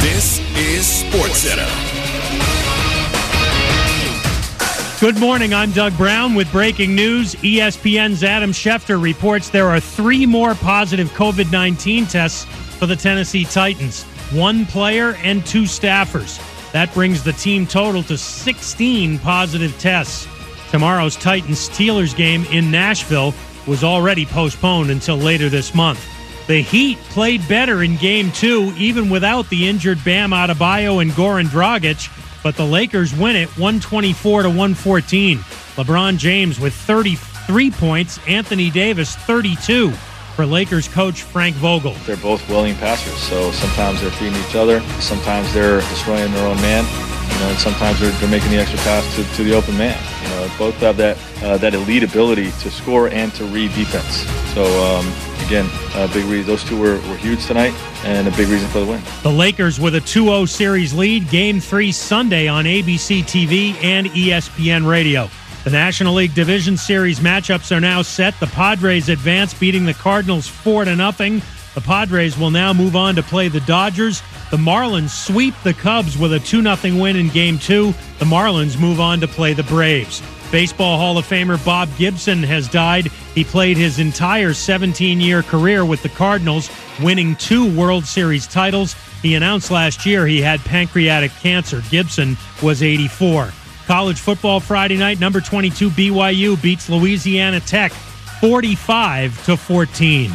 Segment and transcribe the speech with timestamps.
[0.00, 1.68] This is SportsCenter.
[4.98, 5.52] Good morning.
[5.52, 7.34] I'm Doug Brown with breaking news.
[7.34, 12.46] ESPN's Adam Schefter reports there are three more positive COVID 19 tests
[12.78, 16.40] for the Tennessee Titans one player and two staffers.
[16.72, 20.26] That brings the team total to 16 positive tests.
[20.70, 23.34] Tomorrow's Titans Steelers game in Nashville
[23.66, 26.00] was already postponed until later this month.
[26.50, 31.46] The Heat played better in game two, even without the injured Bam Adebayo and Goran
[31.46, 32.10] Dragic,
[32.42, 35.38] but the Lakers win it 124 to 114.
[35.38, 39.92] LeBron James with 33 points, Anthony Davis 32
[40.34, 41.94] for Lakers coach Frank Vogel.
[42.04, 46.56] They're both willing passers, so sometimes they're feeding each other, sometimes they're destroying their own
[46.56, 46.84] man,
[47.32, 49.98] you know, and sometimes they're, they're making the extra pass to, to the open man.
[50.22, 54.26] You know, both have that uh, that elite ability to score and to read defense.
[54.54, 55.06] So um,
[55.46, 56.46] again, a big reason.
[56.46, 57.74] Those two were, were huge tonight
[58.04, 59.02] and a big reason for the win.
[59.22, 64.06] The Lakers with a 2 0 series lead, game three Sunday on ABC TV and
[64.08, 65.28] ESPN Radio.
[65.64, 68.38] The National League Division Series matchups are now set.
[68.40, 71.42] The Padres advance, beating the Cardinals 4 to nothing.
[71.74, 74.22] The Padres will now move on to play the Dodgers.
[74.50, 77.94] The Marlins sweep the Cubs with a 2 0 win in Game 2.
[78.18, 80.20] The Marlins move on to play the Braves.
[80.50, 83.06] Baseball Hall of Famer Bob Gibson has died.
[83.36, 86.68] He played his entire 17 year career with the Cardinals,
[87.00, 88.96] winning two World Series titles.
[89.22, 91.82] He announced last year he had pancreatic cancer.
[91.88, 93.52] Gibson was 84.
[93.86, 97.92] College football Friday night, number 22 BYU beats Louisiana Tech
[98.40, 100.32] 45 to 14.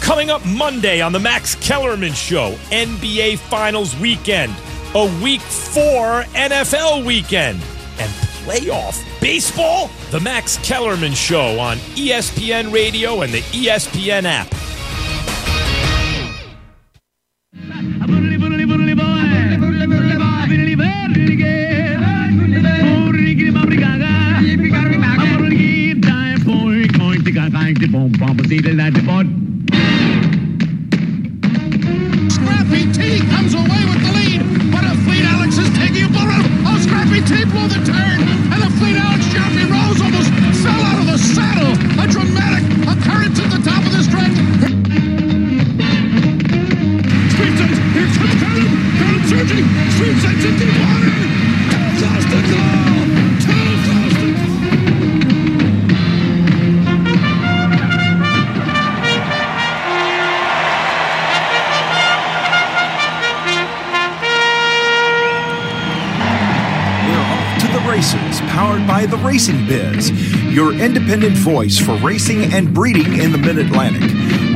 [0.00, 4.54] Coming up Monday on the Max Kellerman Show, NBA Finals weekend,
[4.94, 7.60] a week four NFL weekend,
[7.98, 8.10] and
[8.42, 9.88] playoff baseball?
[10.10, 14.48] The Max Kellerman Show on ESPN Radio and the ESPN app.
[71.22, 74.02] Independent voice for racing and breeding in the Mid Atlantic.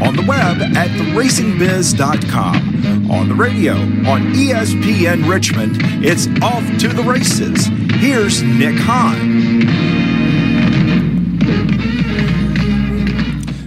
[0.06, 3.10] On the web at theracingbiz.com.
[3.10, 7.66] On the radio, on ESPN Richmond, it's off to the races.
[8.00, 9.60] Here's Nick Hahn.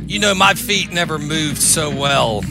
[0.07, 2.41] You know, my feet never moved so well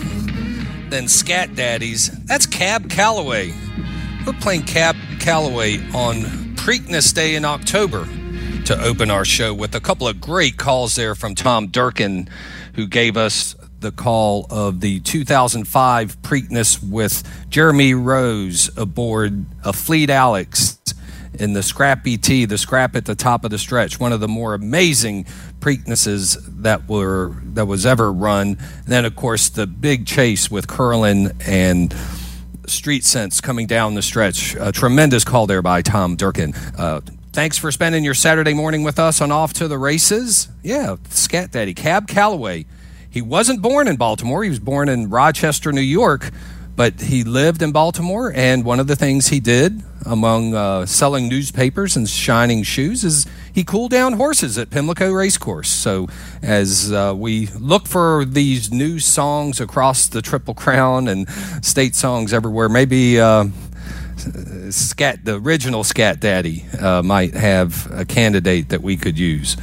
[0.91, 2.11] than Scat Daddies.
[2.25, 3.53] That's Cab Calloway.
[4.25, 6.19] We're playing Cab Calloway on
[6.55, 8.07] Preakness Day in October
[8.67, 12.29] to open our show with a couple of great calls there from Tom Durkin,
[12.75, 20.81] who gave us the call of the 2005 Preakness with Jeremy Rose aboard Afleet Alex
[21.35, 24.27] in the Scrappy T, the scrap at the top of the stretch, one of the
[24.27, 25.27] more amazing
[25.61, 28.49] Preaknesses that were that was ever run.
[28.49, 31.95] And then, of course, the big chase with Curlin and
[32.67, 34.57] Street Sense coming down the stretch.
[34.59, 36.53] A tremendous call there by Tom Durkin.
[36.77, 37.01] Uh,
[37.37, 40.49] thanks for spending your Saturday morning with us on Off to the Races.
[40.63, 42.65] Yeah, Scat Daddy, Cab Calloway.
[43.11, 44.43] He wasn't born in Baltimore.
[44.43, 46.31] He was born in Rochester, New York,
[46.77, 48.33] but he lived in Baltimore.
[48.35, 53.27] And one of the things he did, among uh, selling newspapers and shining shoes, is
[53.53, 55.69] he cooled down horses at Pimlico Racecourse.
[55.69, 56.09] So
[56.41, 61.29] as uh, we look for these new songs across the Triple Crown and
[61.63, 63.21] state songs everywhere, maybe.
[63.21, 63.49] Uh,
[64.71, 69.57] Scat, the original Scat Daddy, uh, might have a candidate that we could use.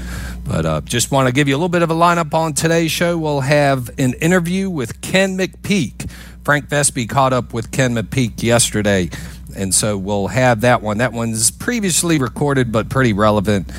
[0.46, 2.92] But uh, just want to give you a little bit of a lineup on today's
[2.92, 3.18] show.
[3.18, 6.10] We'll have an interview with Ken McPeek.
[6.44, 9.10] Frank Vespe caught up with Ken McPeek yesterday,
[9.56, 10.98] and so we'll have that one.
[10.98, 13.72] That one's previously recorded but pretty relevant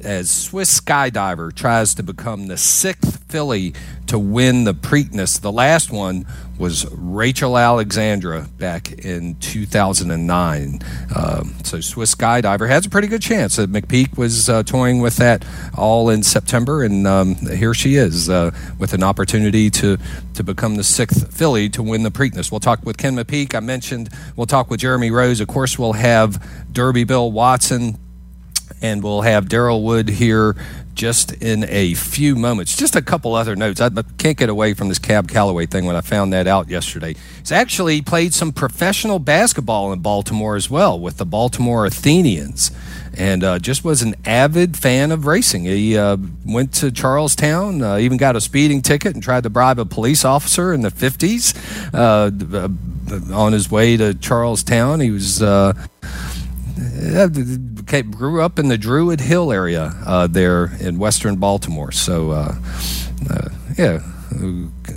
[0.00, 3.74] as Swiss skydiver tries to become the sixth filly
[4.06, 5.40] to win the Preakness.
[5.40, 6.26] The last one
[6.58, 10.80] was Rachel Alexandra back in 2009.
[11.14, 13.58] Uh, so Swiss Skydiver has a pretty good chance.
[13.58, 15.44] Uh, McPeek was uh, toying with that
[15.76, 19.98] all in September, and um, here she is uh, with an opportunity to,
[20.34, 22.50] to become the sixth filly to win the Preakness.
[22.50, 23.54] We'll talk with Ken McPeek.
[23.54, 25.40] I mentioned we'll talk with Jeremy Rose.
[25.40, 27.98] Of course, we'll have Derby Bill Watson
[28.82, 30.56] and we'll have Daryl Wood here
[30.98, 32.76] just in a few moments.
[32.76, 33.80] Just a couple other notes.
[33.80, 37.14] I can't get away from this Cab Calloway thing when I found that out yesterday.
[37.38, 42.72] He's actually played some professional basketball in Baltimore as well with the Baltimore Athenians
[43.16, 45.64] and uh, just was an avid fan of racing.
[45.64, 49.78] He uh, went to Charlestown, uh, even got a speeding ticket, and tried to bribe
[49.78, 51.54] a police officer in the 50s
[51.94, 55.00] uh, on his way to Charlestown.
[55.00, 55.42] He was
[58.10, 61.92] grew up in the Druid Hill area uh, there in western Baltimore.
[61.92, 62.54] So, uh,
[63.30, 64.00] uh, yeah,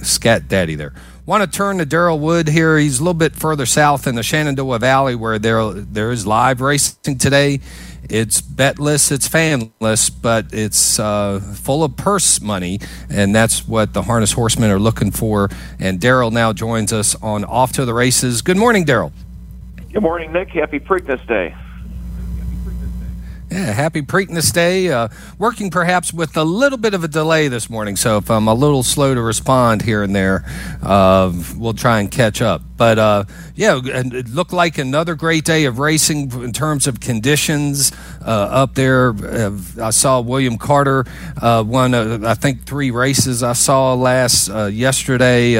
[0.01, 0.93] scat daddy there.
[1.25, 2.77] Want to turn to Daryl Wood here.
[2.77, 6.61] He's a little bit further south in the Shenandoah Valley where there there is live
[6.61, 7.59] racing today.
[8.09, 12.79] It's betless, it's fanless, but it's uh, full of purse money,
[13.09, 15.49] and that's what the harness horsemen are looking for.
[15.79, 18.41] And Daryl now joins us on Off to the Races.
[18.41, 19.11] Good morning, Daryl.
[19.93, 20.49] Good morning, Nick.
[20.49, 21.55] Happy Preakness Day.
[23.51, 24.89] Yeah, happy Preakness Day.
[24.89, 28.47] Uh, working perhaps with a little bit of a delay this morning, so if I'm
[28.47, 30.45] a little slow to respond here and there,
[30.81, 32.61] uh, we'll try and catch up.
[32.77, 37.91] But uh, yeah, it looked like another great day of racing in terms of conditions
[38.25, 39.09] uh, up there.
[39.09, 41.03] Uh, I saw William Carter
[41.41, 45.55] uh, won, I think, three races I saw last yesterday.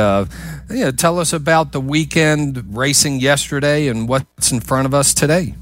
[0.70, 5.56] yeah, tell us about the weekend racing yesterday and what's in front of us today.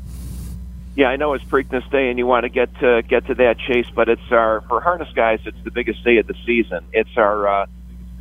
[1.00, 3.56] Yeah, I know it's Preakness Day, and you want to get to get to that
[3.58, 5.40] chase, but it's our for harness guys.
[5.46, 6.86] It's the biggest day of the season.
[6.92, 7.66] It's our uh,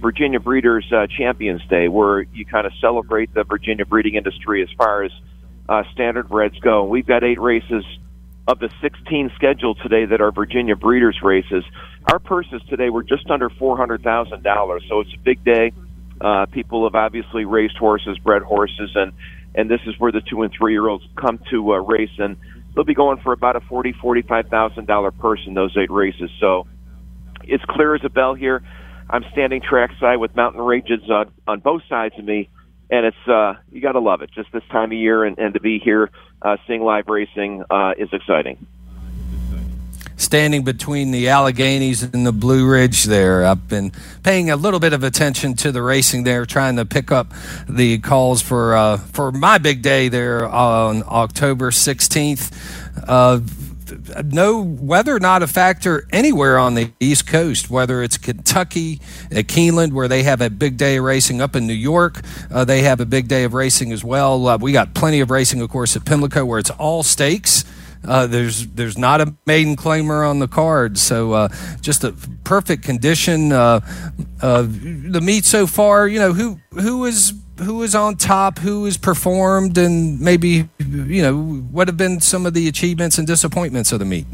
[0.01, 4.69] Virginia Breeders uh, Champions Day, where you kind of celebrate the Virginia breeding industry as
[4.79, 5.11] far as
[5.69, 6.85] uh, standard breds go.
[6.85, 7.85] We've got eight races
[8.47, 11.65] of the 16 scheduled today that are Virginia Breeders races.
[12.13, 15.73] Our purses today were just under four hundred thousand dollars, so it's a big day.
[16.21, 19.15] Uh, people have obviously raced horses, bred horses, and
[19.57, 22.37] and this is where the two and three year olds come to uh, race and
[22.79, 26.31] they'll be going for about a forty, forty-five thousand dollar purse in those eight races.
[26.39, 26.69] So
[27.43, 28.63] it's clear as a bell here.
[29.11, 32.49] I'm standing trackside with mountain ranges on, on both sides of me,
[32.89, 34.31] and it's uh, you got to love it.
[34.33, 36.11] Just this time of year, and, and to be here
[36.41, 38.65] uh, seeing live racing uh, is exciting
[40.19, 43.47] standing between the Alleghenies and the Blue Ridge there.
[43.47, 43.93] I've been
[44.23, 47.33] paying a little bit of attention to the racing there, trying to pick up
[47.69, 52.53] the calls for uh, for my big day there on October 16th.
[53.07, 53.41] Uh,
[54.25, 59.01] no weather not a factor anywhere on the East Coast, whether it's Kentucky,
[59.31, 61.41] at Keeneland, where they have a big day of racing.
[61.41, 64.47] Up in New York, uh, they have a big day of racing as well.
[64.47, 67.65] Uh, we got plenty of racing, of course, at Pimlico, where it's all stakes.
[68.05, 71.49] Uh, there's there's not a maiden claimer on the card, so uh,
[71.81, 72.13] just a
[72.45, 73.53] perfect condition.
[73.53, 73.81] Uh,
[74.41, 78.85] uh the meet so far, you know who who is who is on top, who
[78.85, 83.93] has performed, and maybe you know what have been some of the achievements and disappointments
[83.93, 84.27] of the meet.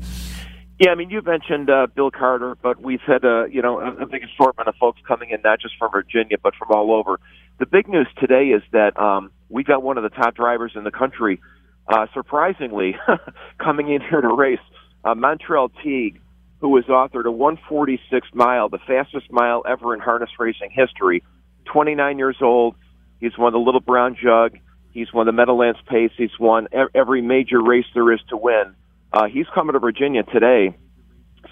[0.78, 4.02] Yeah, I mean, you mentioned uh, Bill Carter, but we've had a you know a,
[4.02, 7.20] a big assortment of folks coming in, not just from Virginia, but from all over.
[7.58, 10.82] The big news today is that um, we've got one of the top drivers in
[10.84, 11.40] the country
[11.88, 12.96] uh, surprisingly,
[13.58, 14.58] coming in here to race,
[15.04, 16.20] uh, Montrell Teague,
[16.60, 21.22] who has authored a 146 mile, the fastest mile ever in harness racing history.
[21.66, 22.74] 29 years old.
[23.20, 24.58] He's won the Little Brown Jug.
[24.92, 26.12] He's won the Meadowlands Pace.
[26.16, 28.74] He's won every major race there is to win.
[29.12, 30.76] Uh, he's coming to Virginia today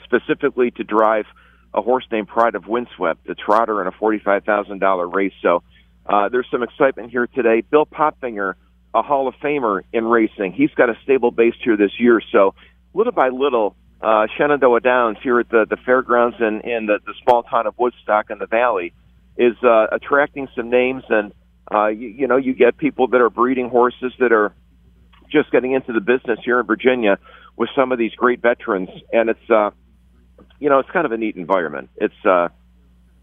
[0.05, 1.25] specifically to drive
[1.75, 5.33] a horse named Pride of Windswept, the trotter in a $45,000 race.
[5.43, 5.63] So
[6.07, 7.63] uh, there's some excitement here today.
[7.63, 8.55] Bill Popfinger
[8.95, 10.53] a Hall of Famer in racing.
[10.53, 12.21] He's got a stable base here this year.
[12.33, 12.55] So
[12.95, 17.15] little by little, uh, Shenandoah Downs here at the, the fairgrounds and in the, the
[17.23, 18.93] small town of Woodstock in the valley
[19.37, 21.05] is uh, attracting some names.
[21.09, 21.33] And,
[21.73, 24.53] uh, you, you know, you get people that are breeding horses that are
[25.31, 27.19] just getting into the business here in Virginia
[27.57, 28.91] with some of these great veterans.
[29.13, 29.71] And it's, uh,
[30.59, 31.89] you know, it's kind of a neat environment.
[31.97, 32.49] It's, uh,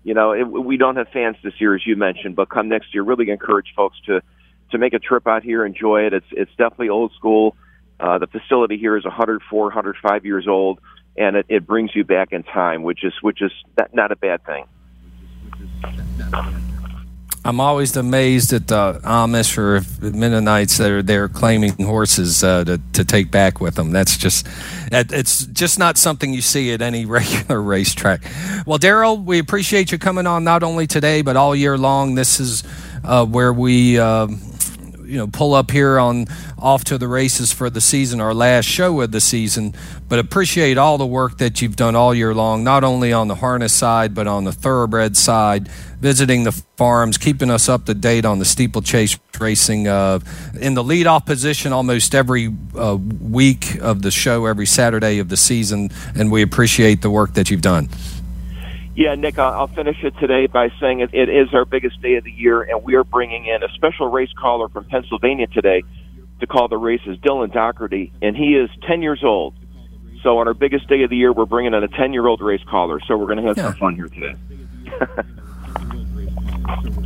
[0.03, 2.93] you know, it, we don't have fans this year, as you mentioned, but come next
[2.93, 4.21] year, really encourage folks to
[4.71, 6.13] to make a trip out here, enjoy it.
[6.13, 7.55] It's it's definitely old school.
[7.99, 10.79] Uh, the facility here is 104, 105 years old,
[11.17, 13.51] and it, it brings you back in time, which is which is
[13.93, 14.65] not a bad thing.
[17.45, 22.81] I'm always amazed at the Amish or Mennonites that are there claiming horses uh, to,
[22.93, 23.91] to take back with them.
[23.91, 24.45] That's just,
[24.91, 28.23] it's just not something you see at any regular racetrack.
[28.65, 32.15] Well, Daryl, we appreciate you coming on not only today, but all year long.
[32.15, 32.63] This is
[33.03, 33.97] uh, where we.
[33.97, 34.27] Uh,
[35.09, 38.65] you know pull up here on off to the races for the season, our last
[38.65, 39.73] show of the season.
[40.07, 43.35] But appreciate all the work that you've done all year long, not only on the
[43.35, 45.67] harness side but on the thoroughbred side,
[45.99, 49.87] visiting the farms, keeping us up to date on the steeplechase racing.
[49.87, 50.19] Uh,
[50.59, 55.37] in the leadoff position almost every uh, week of the show, every Saturday of the
[55.37, 57.89] season, and we appreciate the work that you've done.
[58.99, 62.25] Yeah, Nick, I'll finish it today by saying it, it is our biggest day of
[62.25, 65.83] the year, and we are bringing in a special race caller from Pennsylvania today
[66.41, 69.55] to call the races, Dylan Doherty, and he is 10 years old.
[70.21, 72.41] So on our biggest day of the year, we're bringing in a 10 year old
[72.41, 72.99] race caller.
[73.07, 73.71] So we're going to have yeah.
[73.71, 74.35] some fun here today.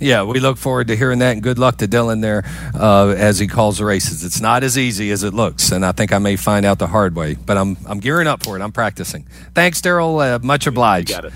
[0.00, 2.42] Yeah, we look forward to hearing that, and good luck to Dylan there
[2.74, 4.24] uh, as he calls the races.
[4.24, 6.86] It's not as easy as it looks, and I think I may find out the
[6.86, 7.34] hard way.
[7.34, 8.62] But I'm I'm gearing up for it.
[8.62, 9.26] I'm practicing.
[9.54, 10.36] Thanks, Daryl.
[10.36, 11.10] Uh, much obliged.
[11.10, 11.32] You got it.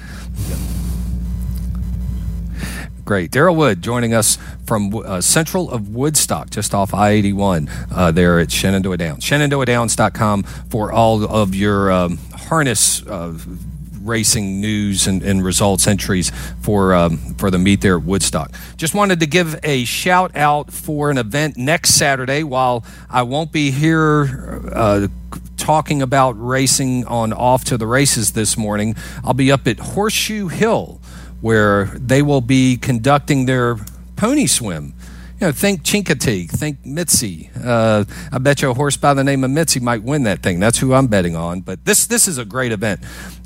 [3.04, 3.30] Great.
[3.30, 8.40] Daryl Wood joining us from uh, central of Woodstock, just off I 81 uh, there
[8.40, 9.25] at Shenandoah Downs.
[9.25, 13.38] ShenandoahDowns.com for all of your um, harness uh,
[14.04, 16.30] racing news and, and results entries
[16.61, 18.52] for um, for the meet there at Woodstock.
[18.76, 22.42] Just wanted to give a shout out for an event next Saturday.
[22.42, 24.61] While I won't be here.
[24.73, 25.08] Uh,
[25.56, 28.94] talking about racing on off to the races this morning.
[29.25, 31.00] I'll be up at Horseshoe Hill
[31.44, 33.76] where they will be conducting their
[34.16, 34.94] pony swim.
[35.38, 37.50] You know, think Chincoteague, think Misty.
[37.62, 40.58] Uh, I bet you a horse by the name of Misty might win that thing.
[40.58, 41.61] That's who I'm betting on.
[41.61, 43.00] But this this is a great event.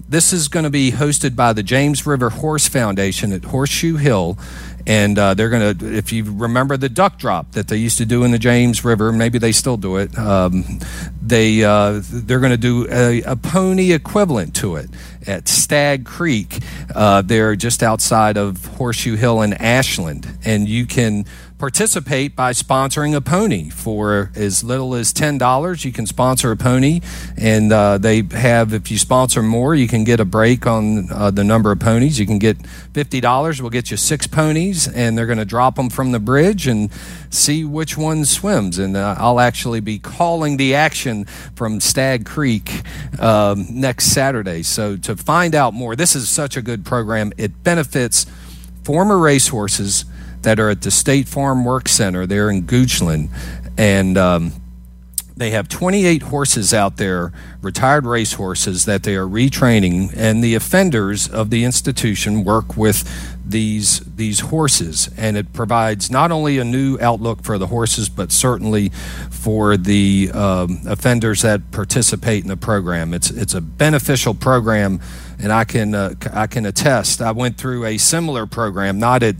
[0.08, 4.38] This is going to be hosted by the James River Horse Foundation at Horseshoe Hill.
[4.86, 8.06] And uh, they're going to, if you remember the duck drop that they used to
[8.06, 10.16] do in the James River, maybe they still do it.
[10.18, 10.80] Um,
[11.20, 14.88] they uh, they're going to do a, a, pony equivalent to it
[15.26, 16.60] at Stag Creek.
[16.94, 21.26] Uh, they're just outside of Horseshoe Hill in Ashland, and you can
[21.58, 23.68] participate by sponsoring a pony.
[23.68, 27.00] For as little as $10 you can sponsor a pony
[27.36, 31.30] and uh, they have if you sponsor more you can get a break on uh,
[31.30, 32.18] the number of ponies.
[32.18, 35.90] You can get $50 we'll get you six ponies and they're going to drop them
[35.90, 36.90] from the bridge and
[37.30, 38.78] see which one swims.
[38.78, 41.24] And uh, i'll actually be calling the action
[41.56, 42.82] from stag creek
[43.20, 44.62] um, next saturday.
[44.62, 47.32] So to find out more this is such a good program.
[47.36, 48.26] It benefits
[48.84, 50.04] former racehorses
[50.42, 53.30] that are at the State Farm Work Center there in Goochland.
[53.76, 54.52] And um,
[55.38, 60.57] they have 28 horses out there, retired race horses that they are retraining, and the
[60.57, 63.09] offenders of the institution work with
[63.47, 68.33] these these horses, and it provides not only a new outlook for the horses, but
[68.33, 68.88] certainly
[69.30, 73.14] for the um, offenders that participate in the program.
[73.14, 75.00] It's it's a beneficial program,
[75.38, 77.23] and I can uh, I can attest.
[77.23, 79.37] I went through a similar program, not at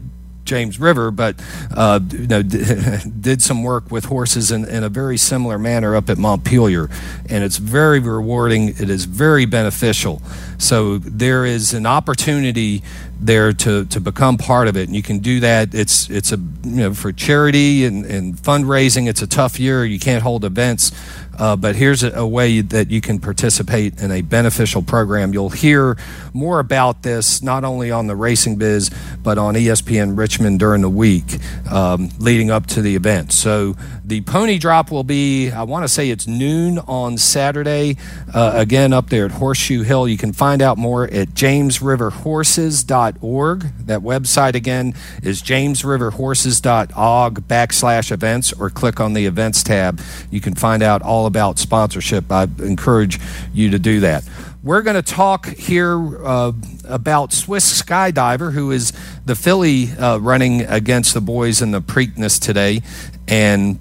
[0.49, 1.37] James River, but
[1.75, 2.43] uh, you know,
[3.21, 6.89] did some work with horses in, in, a very similar manner up at Montpelier,
[7.29, 8.69] and it's very rewarding.
[8.69, 10.23] It is very beneficial.
[10.57, 12.83] So there is an opportunity
[13.21, 15.75] there to, to become part of it, and you can do that.
[15.75, 19.09] It's it's a you know for charity and, and fundraising.
[19.09, 19.85] It's a tough year.
[19.85, 20.93] You can't hold events,
[21.39, 25.33] uh, but here's a, way that you can participate in a beneficial program.
[25.33, 25.97] You'll hear
[26.35, 28.91] more about this not only on the Racing Biz,
[29.23, 31.39] but on ESPN Richmond during the week
[31.71, 33.33] um, leading up to the event.
[33.33, 37.97] So the pony drop will be, I want to say it's noon on Saturday,
[38.35, 40.09] uh, again up there at Horseshoe Hill.
[40.09, 43.61] You can find out more at jamesriverhorses.org.
[43.87, 50.01] That website again is jamesriverhorses.org backslash events, or click on the events tab.
[50.31, 53.21] You can find out all about sponsorship, I encourage
[53.55, 54.29] you to do that.
[54.65, 56.53] We're going to talk here uh,
[56.85, 58.93] about Swiss Skydiver, who is
[59.25, 62.83] the filly uh, running against the boys in the Preakness today.
[63.29, 63.79] And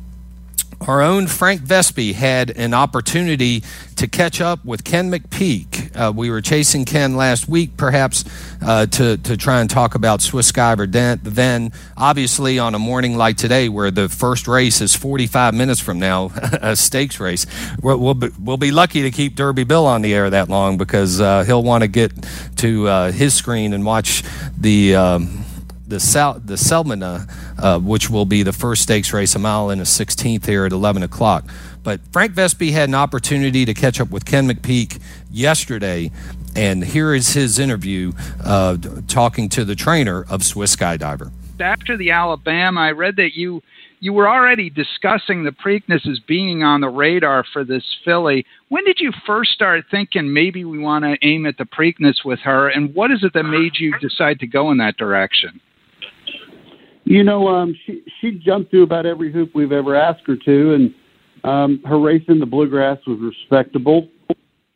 [0.82, 3.64] our own Frank Vespe had an opportunity
[3.96, 5.96] to catch up with Ken McPeek.
[5.96, 8.24] Uh, we were chasing Ken last week, perhaps,
[8.62, 10.92] uh, to, to try and talk about Swiss Skydiver.
[11.24, 16.00] Then, obviously, on a morning like today, where the first race is 45 minutes from
[16.00, 16.32] now,
[16.62, 17.48] a stakes race,
[17.82, 20.78] we'll, we'll, be, we'll be lucky to keep Derby Bill on the air that long
[20.78, 22.12] because uh, he'll want to get
[22.58, 24.24] to uh, his screen and watch
[24.58, 24.96] the.
[24.96, 25.47] Um,
[25.88, 27.28] the Sel- the Selima,
[27.58, 30.72] uh, which will be the first stakes race, a mile and a 16th here at
[30.72, 31.46] 11 o'clock.
[31.84, 35.00] But Frank Vespe had an opportunity to catch up with Ken McPeek
[35.32, 36.12] yesterday,
[36.56, 38.14] And here is his interview
[38.44, 38.78] uh,
[39.08, 41.32] talking to the trainer of Swiss Skydiver.
[41.60, 43.62] After the Alabama, I read that you
[44.00, 48.46] you were already discussing the Preakness as being on the radar for this filly.
[48.70, 52.40] When did you first start thinking maybe we want to aim at the Preakness with
[52.42, 55.60] her, and what is it that made you decide to go in that direction?
[57.08, 60.74] You know, um, she she jumped through about every hoop we've ever asked her to,
[60.74, 60.94] and
[61.46, 64.10] um, her race in the bluegrass was respectable.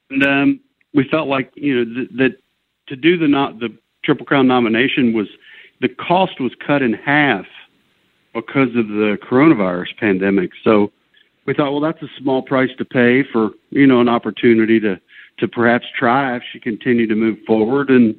[0.10, 0.60] And um,
[0.94, 2.38] we felt like you know th- that
[2.88, 5.28] to do the not the Triple Crown nomination was
[5.82, 7.46] the cost was cut in half
[8.34, 10.52] because of the coronavirus pandemic.
[10.64, 10.94] So
[11.46, 15.02] we thought, well, that's a small price to pay for you know an opportunity to
[15.40, 17.90] to perhaps try if she continued to move forward.
[17.90, 18.16] And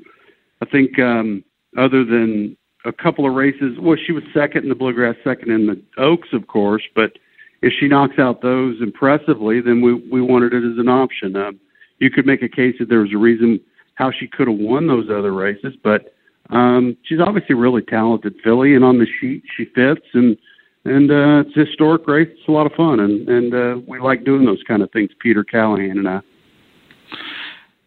[0.60, 1.42] I think um,
[1.78, 5.66] other than a couple of races, well, she was second in the bluegrass, second in
[5.66, 7.18] the Oaks, of course, but
[7.62, 11.36] if she knocks out those impressively, then we we wanted it as an option.
[11.36, 11.60] Um,
[11.98, 13.60] you could make a case that there was a reason
[13.94, 16.12] how she could have won those other races, but
[16.50, 20.36] um, she's obviously really talented filly, and on the sheet she fits, and
[20.84, 22.28] and uh, it's a historic race.
[22.32, 25.10] It's a lot of fun, and and uh, we like doing those kind of things.
[25.20, 26.20] Peter Callaghan and I.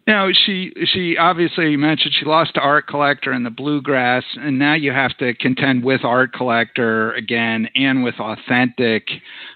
[0.06, 4.74] Now she she obviously mentioned she lost to Art Collector in the Bluegrass, and now
[4.74, 9.08] you have to contend with Art Collector again and with Authentic,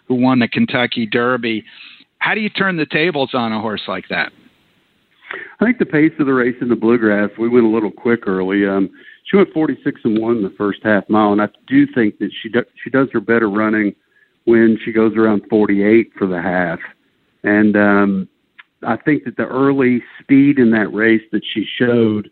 [0.07, 1.65] who won the Kentucky Derby.
[2.19, 4.33] How do you turn the tables on a horse like that?
[5.61, 8.27] I think the pace of the race in the Bluegrass, we went a little quick
[8.27, 8.67] early.
[8.67, 8.91] Um,
[9.25, 12.49] she went 46 and one the first half mile, and I do think that she
[12.49, 13.95] do, she does her better running
[14.45, 16.81] when she goes around 48 for the half.
[17.45, 18.29] And um,
[18.87, 22.31] I think that the early speed in that race that she showed,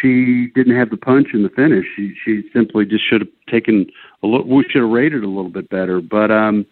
[0.00, 1.86] she didn't have the punch in the finish.
[1.96, 3.86] She she simply just should have taken
[4.22, 4.46] a little.
[4.46, 6.00] We should have rated a little bit better.
[6.00, 6.66] But um,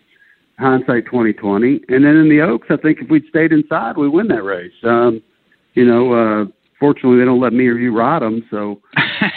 [0.58, 1.80] hindsight 2020.
[1.88, 4.72] And then in the Oaks, I think if we'd stayed inside, we win that race.
[4.82, 5.22] Um,
[5.74, 6.44] you know, uh,
[6.78, 8.44] fortunately they don't let me or you ride them.
[8.50, 8.80] So,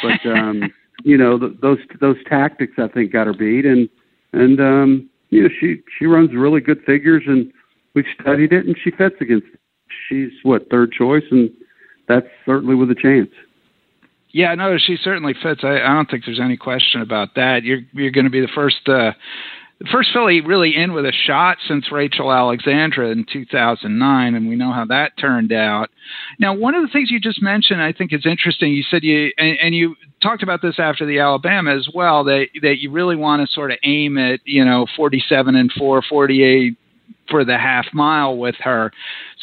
[0.03, 0.71] but um,
[1.03, 3.89] you know, th- those those tactics I think got her beat, and
[4.33, 7.51] and um, you know she she runs really good figures, and
[7.97, 9.47] we've studied it, and she fits against.
[10.07, 11.49] She's what third choice, and
[12.07, 13.31] that's certainly with a chance.
[14.31, 15.61] Yeah, no, she certainly fits.
[15.63, 17.63] I, I don't think there's any question about that.
[17.63, 19.13] You're you're going to be the first uh,
[19.79, 24.55] the first filly really in with a shot since Rachel Alexandra in 2009, and we
[24.55, 25.89] know how that turned out.
[26.39, 28.73] Now, one of the things you just mentioned, I think, is interesting.
[28.73, 32.47] You said you and, and you talked about this after the Alabama as well that
[32.61, 36.77] that you really want to sort of aim at you know 47 and 4, 48
[37.29, 38.91] for the half mile with her.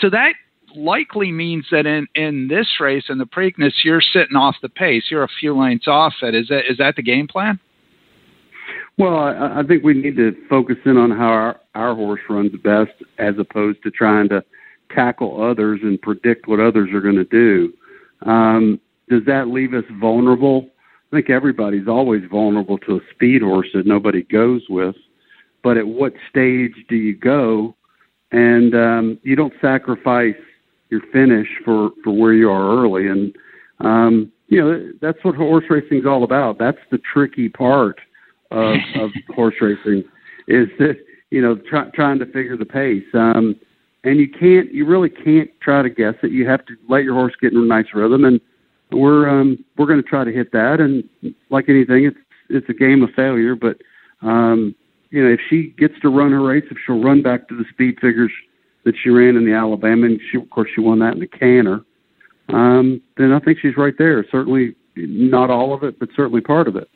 [0.00, 0.34] So that
[0.76, 5.04] likely means that in in this race in the Preakness, you're sitting off the pace.
[5.10, 6.34] You're a few lengths off it.
[6.34, 7.60] Is that is that the game plan?
[8.96, 12.52] Well, I, I think we need to focus in on how our, our horse runs
[12.62, 14.44] best as opposed to trying to
[14.94, 17.72] tackle others and predict what others are going to do.
[18.24, 20.68] Um, does that leave us vulnerable?
[21.12, 24.94] I think everybody's always vulnerable to a speed horse that nobody goes with.
[25.64, 27.74] But at what stage do you go?
[28.30, 30.36] And um, you don't sacrifice
[30.90, 33.08] your finish for, for where you are early.
[33.08, 33.34] And,
[33.80, 36.58] um, you know, that's what horse racing is all about.
[36.58, 37.98] That's the tricky part
[38.52, 40.04] of, of horse racing
[40.46, 40.96] is that
[41.30, 43.04] you know try, trying to figure the pace.
[43.14, 43.56] Um,
[44.04, 46.30] and you can't, you really can't try to guess it.
[46.30, 48.40] You have to let your horse get in a nice rhythm, and
[48.92, 50.80] we're um, we're going to try to hit that.
[50.80, 51.04] And
[51.50, 52.18] like anything, it's
[52.50, 53.56] it's a game of failure.
[53.56, 53.78] But
[54.20, 54.74] um,
[55.14, 57.64] you know, if she gets to run her race, if she'll run back to the
[57.70, 58.32] speed figures
[58.84, 61.28] that she ran in the Alabama, and she, of course she won that in the
[61.28, 61.84] Canter,
[62.48, 64.26] um, then I think she's right there.
[64.32, 66.90] Certainly not all of it, but certainly part of it.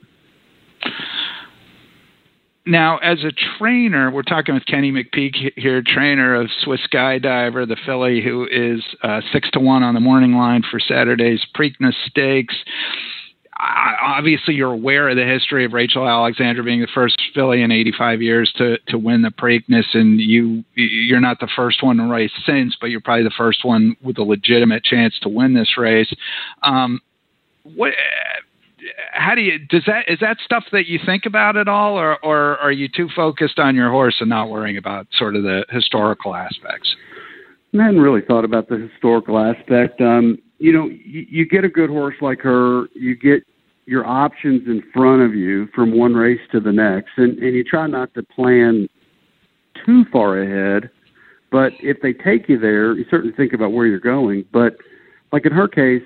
[2.67, 7.79] Now, as a trainer, we're talking with Kenny McPeek here, trainer of Swiss Skydiver, the
[7.87, 12.57] filly who is uh, six to one on the morning line for Saturday's Preakness Stakes.
[13.61, 18.23] Obviously, you're aware of the history of Rachel Alexandra being the first filly in 85
[18.23, 22.31] years to to win the Preakness, and you you're not the first one to race
[22.47, 26.13] since, but you're probably the first one with a legitimate chance to win this race.
[26.63, 27.01] Um,
[27.65, 27.95] what
[29.13, 32.17] how do you does that is that stuff that you think about at all or
[32.25, 35.65] or are you too focused on your horse and not worrying about sort of the
[35.71, 36.95] historical aspects
[37.75, 40.01] I hadn't really thought about the historical aspect.
[40.01, 43.45] Um, you know, you, you get a good horse like her, you get
[43.87, 47.65] your options in front of you from one race to the next, and, and you
[47.65, 48.89] try not to plan
[49.87, 50.91] too far ahead.
[51.51, 54.45] But if they take you there, you certainly think about where you're going.
[54.53, 54.77] But
[55.33, 56.03] like in her case,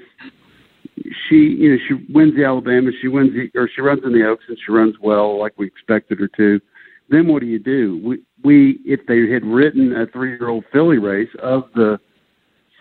[1.28, 4.24] she you know she wins the Alabama, she wins the, or she runs in the
[4.24, 6.60] Oaks and she runs well like we expected her to.
[7.08, 8.00] Then what do you do?
[8.04, 11.98] We we if they had written a three year old filly race of the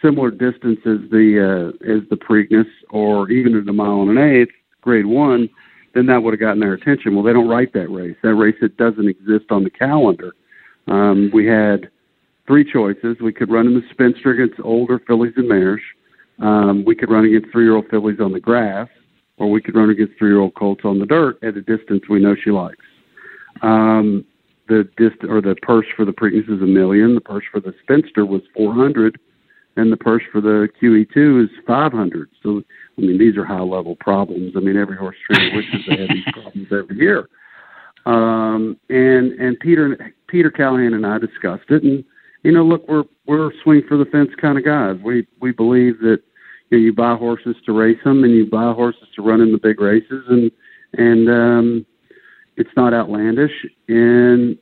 [0.02, 4.18] similar distance as the uh, as the Preakness or even at a mile and an
[4.18, 5.50] eighth, Grade One,
[5.94, 7.16] then that would have gotten their attention.
[7.16, 8.16] Well, they don't write that race.
[8.24, 10.34] That race it doesn't exist on the calendar.
[10.88, 11.90] Um, we had
[12.48, 13.18] three choices.
[13.22, 15.82] We could run in the Spinster against older fillies and mares.
[16.40, 18.90] Um, we could run against three-year-old fillies on the grass,
[19.38, 22.36] or we could run against three-year-old colts on the dirt at a distance we know
[22.36, 22.84] she likes.
[23.62, 24.26] Um,
[24.68, 27.14] the dist- or the purse for the Preakness is a million.
[27.14, 29.20] The purse for the Spinster was four hundred,
[29.78, 32.30] and the purse for the QE2 is five hundred.
[32.44, 32.62] So,
[32.98, 34.54] I mean, these are high-level problems.
[34.56, 37.30] I mean, every horse trainer wishes they had these problems every year.
[38.06, 42.04] Um, and and Peter Peter Callaghan and I discussed it, and
[42.44, 44.98] you know, look, we're we're swing for the fence kind of guys.
[45.04, 46.20] We we believe that
[46.70, 49.52] you, know, you buy horses to race them, and you buy horses to run in
[49.52, 50.52] the big races, and
[50.94, 51.86] and um,
[52.58, 53.66] it's not outlandish.
[53.88, 54.58] And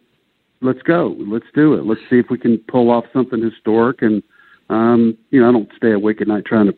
[0.61, 1.85] let's go, let's do it.
[1.85, 4.01] Let's see if we can pull off something historic.
[4.01, 4.21] And
[4.69, 6.77] um, you know, I don't stay awake at night trying to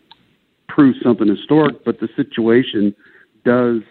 [0.67, 2.95] prove something historic, but the situation
[3.43, 3.81] does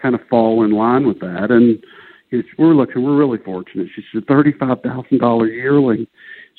[0.00, 1.50] kind of fall in line with that.
[1.50, 1.82] And
[2.30, 3.88] it's, we're looking, we're really fortunate.
[3.94, 6.06] She's a thirty-five thousand dollar yearling.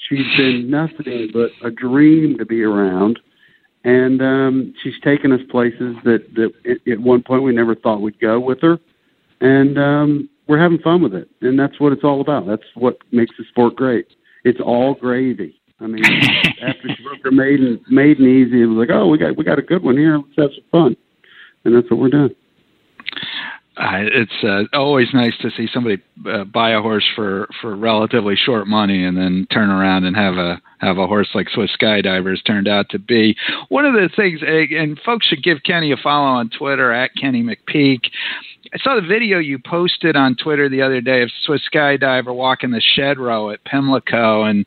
[0.10, 3.20] She's been nothing but a dream to be around,
[3.86, 6.52] and um, she's taken us places that that
[6.92, 8.80] at, one point we never thought we'd go with her,
[9.40, 11.30] and um, we're having fun with it.
[11.42, 12.46] And that's what it's all about.
[12.48, 14.08] That's what makes the sport great.
[14.44, 15.61] It's all gravy.
[15.82, 16.04] I mean,
[16.62, 19.60] after she broke her maiden maiden easy, it was like, oh, we got we got
[19.60, 20.18] a good one here.
[20.18, 20.98] Let's have some fun,
[21.66, 22.36] and that's what we're doing.
[23.78, 25.98] Uh, it's uh, always nice to see somebody
[26.30, 30.36] uh, buy a horse for, for relatively short money and then turn around and have
[30.36, 33.36] a have a horse like Swiss Skydivers turned out to be.
[33.70, 37.44] One of the things, and folks should give Kenny a follow on Twitter at Kenny
[37.44, 38.02] McPeek.
[38.74, 42.72] I saw the video you posted on Twitter the other day of Swiss Skydiver walking
[42.72, 44.66] the shed row at Pimlico, and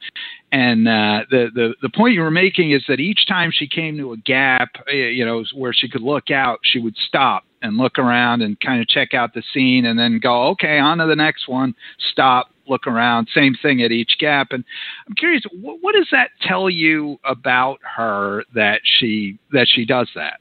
[0.54, 3.96] and uh, the the the point you were making is that each time she came
[3.98, 7.98] to a gap, you know, where she could look out, she would stop and look
[7.98, 11.16] around and kind of check out the scene, and then go, okay, on to the
[11.16, 11.74] next one.
[12.12, 13.26] Stop, look around.
[13.34, 14.48] Same thing at each gap.
[14.52, 14.62] And
[15.08, 20.08] I'm curious, what, what does that tell you about her that she that she does
[20.14, 20.38] that?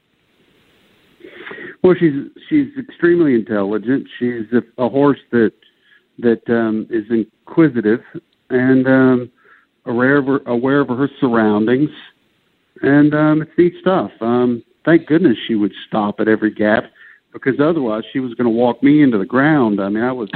[1.82, 4.06] Well, she's she's extremely intelligent.
[4.20, 5.54] She's a, a horse that
[6.20, 8.02] that um, is inquisitive
[8.50, 9.30] and um,
[9.86, 11.90] aware of her, aware of her surroundings,
[12.82, 14.10] and um, it's neat stuff.
[14.20, 16.84] Um, thank goodness she would stop at every gap
[17.32, 19.80] because otherwise she was going to walk me into the ground.
[19.80, 20.28] I mean, I was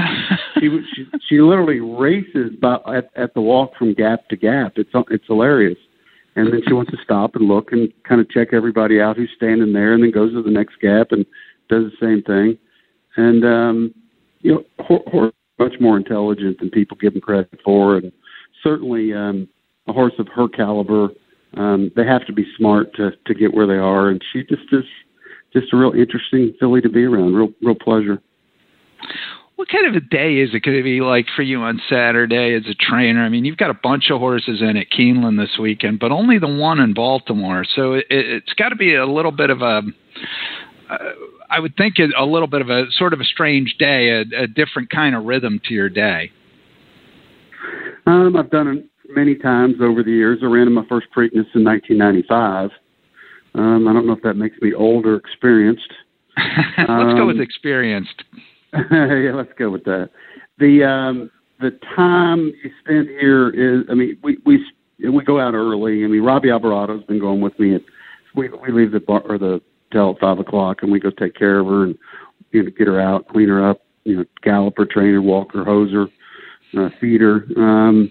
[0.58, 4.74] she she, she literally races by, at at the walk from gap to gap.
[4.76, 5.78] It's it's hilarious.
[6.37, 9.30] And then she wants to stop and look and kind of check everybody out who's
[9.34, 11.26] standing there, and then goes to the next gap and
[11.68, 12.56] does the same thing.
[13.16, 13.94] And um,
[14.40, 18.12] you know, horse much more intelligent than people give him credit for, and
[18.62, 19.49] certainly um,
[19.87, 21.09] a horse of her caliber,
[21.57, 24.09] um, they have to be smart to to get where they are.
[24.09, 24.85] And she just is
[25.53, 27.35] just a real interesting filly to be around.
[27.35, 28.21] Real real pleasure.
[29.57, 32.55] What kind of a day is it going to be like for you on Saturday
[32.55, 33.25] as a trainer?
[33.25, 36.38] I mean, you've got a bunch of horses in at Keeneland this weekend, but only
[36.38, 37.64] the one in Baltimore.
[37.75, 39.83] So it, it's got to be a little bit of a
[40.88, 40.97] uh,
[41.51, 44.47] I would think a little bit of a sort of a strange day, a, a
[44.47, 46.31] different kind of rhythm to your day.
[48.09, 50.38] Um, I've done it many times over the years.
[50.42, 52.71] I ran in my first Preakness in 1995.
[53.55, 55.92] Um, I don't know if that makes me old or experienced.
[56.79, 58.25] let's um, go with um, experienced.
[58.73, 60.09] yeah, let's go with that.
[60.59, 64.64] The um, the time you spend here is, I mean, we we
[65.07, 66.03] we go out early.
[66.05, 67.75] I mean, Robby Albarado's been going with me.
[67.75, 67.83] At,
[68.35, 69.61] we we leave the bar or the
[69.92, 71.99] hotel at five o'clock, and we go take care of her and
[72.53, 75.53] you know get her out, clean her up, you know, gallop her, train her, walk
[75.53, 76.07] her, hose her,
[76.76, 77.44] uh, feed her.
[77.57, 78.11] Um,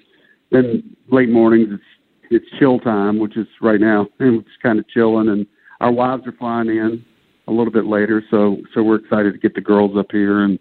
[0.52, 1.84] then late mornings it's
[2.30, 5.30] it's chill time, which is right now, and it's kind of chilling.
[5.30, 5.46] And
[5.80, 7.04] our wives are flying in
[7.48, 10.44] a little bit later, so so we're excited to get the girls up here.
[10.44, 10.60] And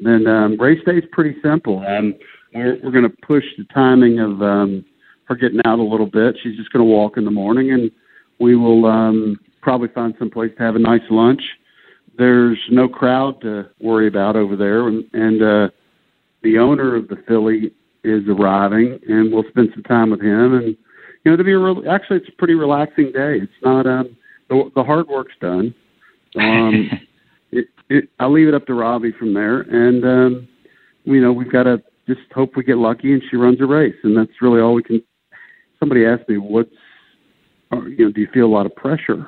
[0.00, 1.84] then um, race day is pretty simple.
[1.86, 2.14] Um,
[2.54, 4.84] we're we're going to push the timing of um,
[5.24, 6.36] her getting out a little bit.
[6.42, 7.90] She's just going to walk in the morning, and
[8.38, 11.42] we will um, probably find some place to have a nice lunch.
[12.18, 15.68] There's no crowd to worry about over there, and, and uh,
[16.42, 17.72] the owner of the filly
[18.04, 20.54] is arriving, and we'll spend some time with him.
[20.54, 20.76] And
[21.24, 23.38] you know, to be a real, actually, it's a pretty relaxing day.
[23.38, 24.16] It's not um,
[24.48, 25.74] the, the hard work's done.
[26.38, 26.90] Um,
[27.52, 30.48] it, it, I'll leave it up to Robby from there, and um,
[31.04, 33.94] you know, we've got to just hope we get lucky and she runs a race,
[34.02, 35.02] and that's really all we can.
[35.78, 36.70] Somebody asked me, "What's,
[37.70, 39.26] or, you know, do you feel a lot of pressure?"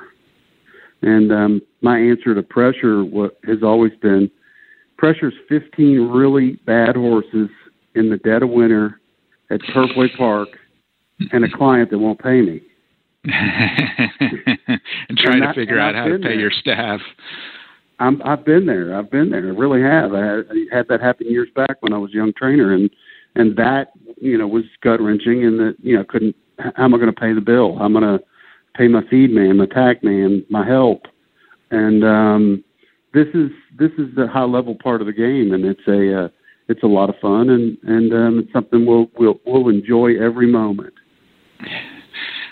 [1.01, 4.31] And um, my answer to pressure what has always been
[4.97, 7.49] pressure's 15 really bad horses
[7.95, 8.99] in the dead of winter
[9.49, 10.49] at Turfway Park
[11.31, 12.61] and a client that won't pay me.
[13.25, 16.39] and trying to figure out how to pay there.
[16.39, 16.99] your staff.
[17.99, 18.95] I'm, I've been there.
[18.95, 19.47] I've been there.
[19.47, 20.13] I really have.
[20.13, 22.89] I had, I had that happen years back when I was a young trainer, and
[23.35, 26.35] and that you know was gut wrenching, and that you know couldn't.
[26.59, 27.77] How am I going to pay the bill?
[27.79, 28.23] I'm going to
[28.75, 31.03] pay my feed man, my tack man, my help,
[31.71, 32.63] and um,
[33.15, 33.49] this is
[33.79, 36.27] this is the high level part of the game, and it's a uh,
[36.67, 40.51] it's a lot of fun, and and um, it's something we'll we'll we'll enjoy every
[40.51, 40.93] moment.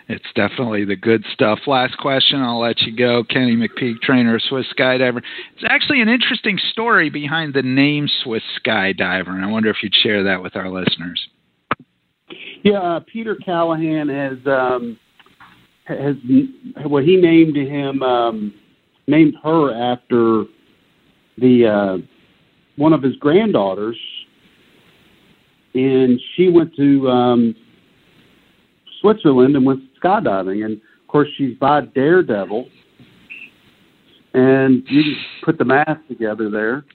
[0.07, 1.59] It's definitely the good stuff.
[1.67, 3.23] Last question, I'll let you go.
[3.23, 5.21] Kenny McPeek, trainer Swiss Skydiver.
[5.55, 9.95] It's actually an interesting story behind the name Swiss Skydiver, and I wonder if you'd
[9.95, 11.27] share that with our listeners.
[12.63, 14.97] Yeah, uh, Peter Callaghan has um,
[15.85, 16.15] has
[16.85, 18.53] well, he named him um,
[19.07, 20.45] named her after
[21.37, 21.97] the uh,
[22.75, 23.97] one of his granddaughters,
[25.73, 27.55] and she went to um,
[29.01, 32.67] Switzerland and went skydiving, and of course she's by Daredevil,
[34.33, 36.85] and you put the math together there.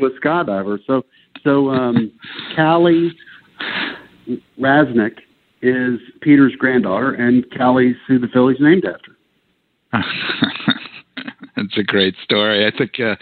[0.00, 0.78] with skydiver.
[0.86, 1.04] So
[1.44, 2.12] so um,
[2.56, 3.12] Callie
[4.60, 5.18] Rasnick
[5.62, 9.16] is Peter's granddaughter, and Callie's who the filly's named after.
[11.58, 12.66] That's a great story.
[12.66, 13.16] I think uh,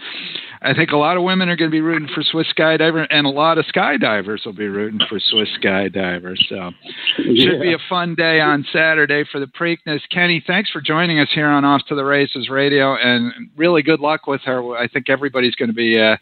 [0.61, 3.27] I think a lot of women are going to be rooting for Swiss Skydiver, and
[3.27, 6.35] a lot of skydivers will be rooting for Swiss Skydiver.
[6.49, 6.71] So,
[7.19, 7.49] yeah.
[7.49, 10.01] should be a fun day on Saturday for the Preakness.
[10.11, 13.99] Kenny, thanks for joining us here on Off to the Races Radio, and really good
[13.99, 14.75] luck with her.
[14.75, 15.99] I think everybody's going to be.
[15.99, 16.17] Uh,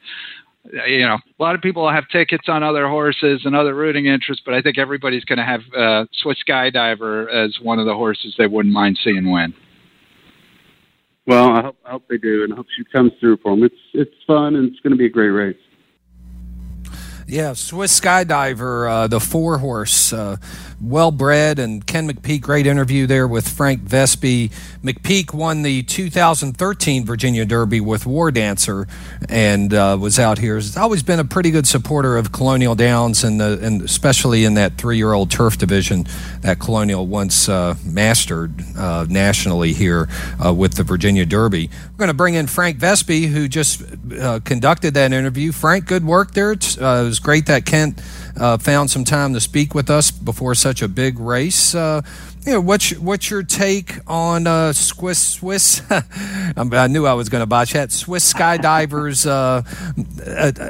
[0.88, 4.42] you know, a lot of people have tickets on other horses and other rooting interests,
[4.44, 8.34] but I think everybody's going to have uh, Swiss Skydiver as one of the horses
[8.38, 9.54] they wouldn't mind seeing win.
[11.28, 13.64] Well, I hope, I hope they do, and I hope she comes through for them.
[13.64, 15.58] It's it's fun, and it's going to be a great race.
[17.28, 20.38] Yeah, Swiss Skydiver, uh, the four horse, uh,
[20.82, 24.52] well bred, and Ken McPeek, great interview there with Frank Vespe.
[24.84, 28.88] McPeek won the 2013 Virginia Derby with War Dancer
[29.30, 30.56] and uh, was out here.
[30.56, 34.78] Has always been a pretty good supporter of Colonial Downs, and, and especially in that
[34.78, 36.06] three year old turf division
[36.42, 40.10] that Colonial once uh, mastered uh, nationally here
[40.44, 41.70] uh, with the Virginia Derby.
[41.92, 43.82] We're going to bring in Frank Vespe, who just
[44.44, 45.52] conducted that interview.
[45.52, 46.52] Frank, good work there.
[46.52, 48.02] it was great that Kent
[48.38, 51.74] uh, found some time to speak with us before such a big race.
[51.74, 52.02] Uh,
[52.46, 55.82] you know, what's what's your take on uh, Swiss Swiss?
[55.90, 57.92] I knew I was going to botch that.
[57.92, 59.64] Swiss skydivers uh,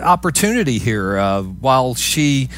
[0.03, 1.17] opportunity here.
[1.17, 2.49] Uh, while she,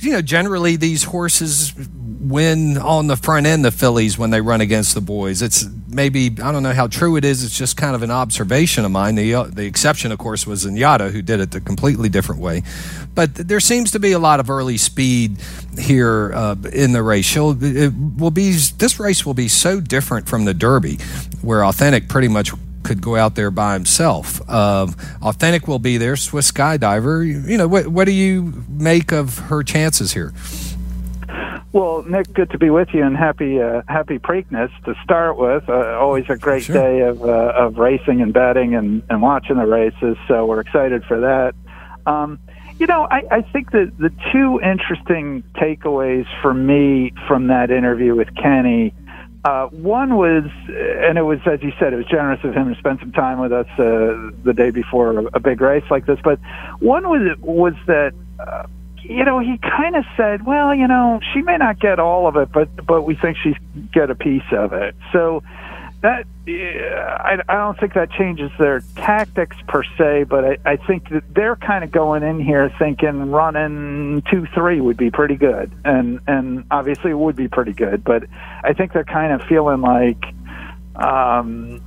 [0.00, 1.72] you know, generally these horses
[2.20, 3.64] win on the front end.
[3.64, 5.42] The fillies, when they run against the boys.
[5.42, 7.42] It's maybe I don't know how true it is.
[7.42, 9.14] It's just kind of an observation of mine.
[9.14, 12.62] The uh, the exception, of course, was Zenyatta, who did it the completely different way.
[13.14, 15.38] But there seems to be a lot of early speed
[15.78, 17.24] here uh, in the race.
[17.24, 20.98] She'll, it will be this race will be so different from the Derby,
[21.42, 22.52] where Authentic pretty much
[22.82, 24.40] could go out there by himself.
[24.48, 24.86] Uh,
[25.22, 26.16] Authentic will be there.
[26.16, 27.26] Swiss Skydiver.
[27.48, 27.88] You know what?
[27.88, 30.32] What do you make of her chances here?
[31.72, 35.68] Well, Nick, good to be with you, and happy uh, happy Preakness to start with.
[35.68, 36.74] Uh, always a great sure.
[36.74, 40.16] day of uh, of racing and betting and, and watching the races.
[40.26, 41.54] So we're excited for that.
[42.06, 42.38] Um,
[42.80, 48.14] you know, I, I think that the two interesting takeaways for me from that interview
[48.16, 48.94] with Kenny.
[49.44, 52.78] Uh, one was, and it was, as you said, it was generous of him to
[52.78, 56.18] spend some time with us uh, the day before a, big race like this.
[56.22, 56.38] But
[56.78, 58.66] one was was that, uh,
[59.10, 62.36] you know, he kind of said, well, you know, she may not get all of
[62.36, 63.56] it, but but we think she's
[63.92, 64.94] get a piece of it.
[65.12, 65.42] So
[66.02, 71.08] that I, I don't think that changes their tactics per se, but I, I think
[71.10, 75.72] that they're kind of going in here thinking running two three would be pretty good,
[75.84, 78.22] and and obviously it would be pretty good, but
[78.62, 80.22] I think they're kind of feeling like
[80.94, 81.82] um,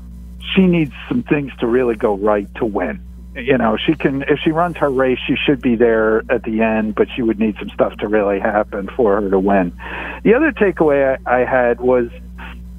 [0.54, 3.02] she needs some things to really go right to win.
[3.36, 6.62] You know, she can if she runs her race, she should be there at the
[6.62, 9.74] end, but she would need some stuff to really happen for her to win.
[10.24, 12.10] The other takeaway I, I had was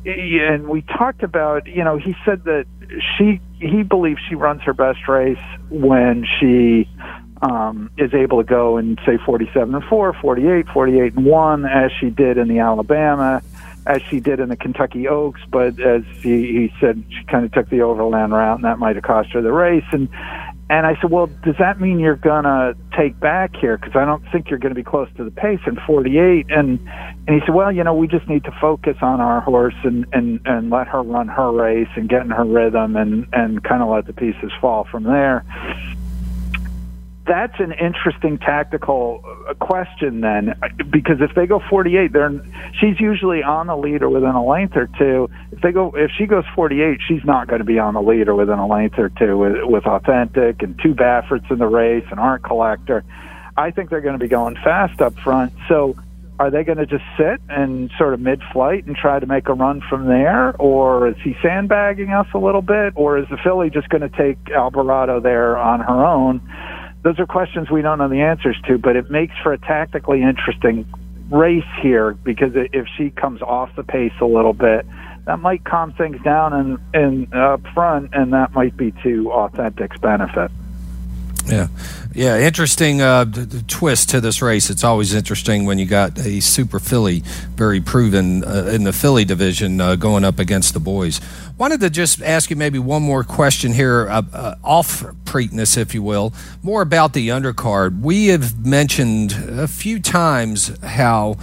[0.06, 2.66] and we talked about you know he said that
[3.16, 5.38] she he believes she runs her best race
[5.70, 6.88] when she
[7.42, 11.90] um, is able to go and say 47 and 4 48 48 and 1 as
[11.98, 13.42] she did in the Alabama
[13.86, 17.52] as she did in the Kentucky Oaks but as he, he said she kind of
[17.52, 20.08] took the overland route and that might have cost her the race and
[20.70, 23.76] and I said, well, does that mean you're to take back here?
[23.76, 26.46] Because I don't think you're to be close to the pace in 48.
[26.48, 26.80] And
[27.26, 30.06] and he said, well, you know, we just need to focus on our horse and
[30.12, 33.82] and and let her run her race and get in her rhythm and and kind
[33.82, 35.44] of let the pieces fall from there.
[37.26, 40.54] That's an interesting tactical uh, question then,
[40.90, 42.30] because if they go 48, they're
[42.78, 45.30] she's usually on the lead or within a length or two.
[45.50, 48.28] If they go, if she goes 48, she's not going to be on the lead
[48.28, 52.04] or within a length or two with, with authentic and two Bafferts in the race
[52.10, 53.04] and Art Collector.
[53.56, 55.52] I think they're going to be going fast up front.
[55.68, 55.96] So
[56.38, 59.54] are they going to just sit and sort of mid-flight and try to make a
[59.54, 63.70] run from there, or is he sandbagging us a little bit, or is the filly
[63.70, 66.40] just going to take Albarado there on her own?
[67.04, 70.22] Those are questions we don't know the answers to, but it makes for a tactically
[70.22, 70.86] interesting
[71.30, 74.86] race here because if she comes off the pace a little bit,
[75.26, 79.98] that might calm things down and and up front, and that might be to Authentic's
[79.98, 80.50] benefit.
[81.46, 81.68] Yeah,
[82.14, 82.38] yeah.
[82.38, 83.26] Interesting uh,
[83.68, 84.70] twist to this race.
[84.70, 87.22] It's always interesting when you got a super filly,
[87.54, 91.20] very proven uh, in the filly division, uh, going up against the boys.
[91.58, 95.94] Wanted to just ask you maybe one more question here, uh, uh, off Preakness, if
[95.94, 98.00] you will, more about the undercard.
[98.00, 101.36] We have mentioned a few times how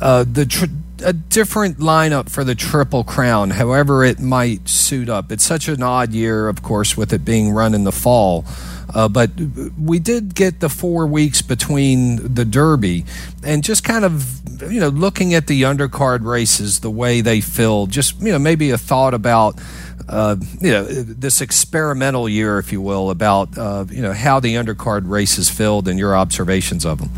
[0.00, 0.46] uh, the.
[0.46, 0.66] Tr-
[1.04, 5.30] a different lineup for the Triple Crown, however it might suit up.
[5.30, 8.44] It's such an odd year, of course, with it being run in the fall.
[8.94, 9.30] Uh, but
[9.78, 13.04] we did get the four weeks between the Derby,
[13.44, 17.86] and just kind of you know looking at the undercard races, the way they fill.
[17.86, 19.60] Just you know maybe a thought about.
[20.08, 24.54] Uh, you know this experimental year, if you will, about uh, you know how the
[24.54, 27.10] undercard races filled and your observations of them.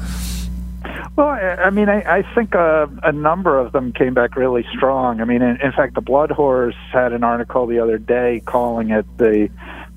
[1.20, 5.20] Well, I mean, I, I think uh, a number of them came back really strong.
[5.20, 8.90] I mean, in, in fact, the Blood Horse had an article the other day calling
[8.90, 9.50] it the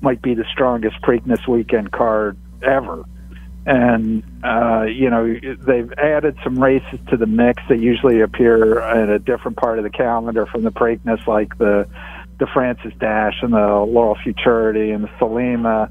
[0.04, 3.04] might be the strongest Preakness weekend card ever.
[3.66, 5.34] And uh, you know
[5.66, 9.84] they've added some races to the mix that usually appear at a different part of
[9.84, 11.88] the calendar from the Preakness, like the
[12.38, 15.90] the Francis Dash and the Laurel Futurity and the Selima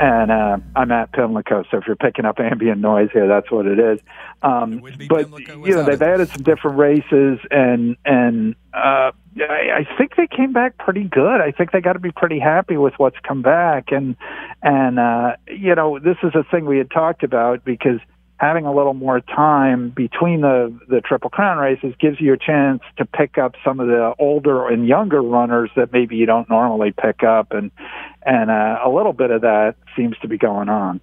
[0.00, 1.62] and uh, I'm at Pimlico.
[1.70, 4.00] So if you're picking up ambient noise here, that's what it is.
[4.42, 10.16] Um, but you know, they've added some different races, and and uh, I, I think
[10.16, 11.42] they came back pretty good.
[11.42, 14.16] I think they got to be pretty happy with what's come back, and
[14.62, 18.00] and uh, you know, this is a thing we had talked about because
[18.40, 22.80] having a little more time between the the Triple Crown races gives you a chance
[22.96, 26.90] to pick up some of the older and younger runners that maybe you don't normally
[26.90, 27.70] pick up, and
[28.22, 31.00] and uh, a little bit of that seems to be going on.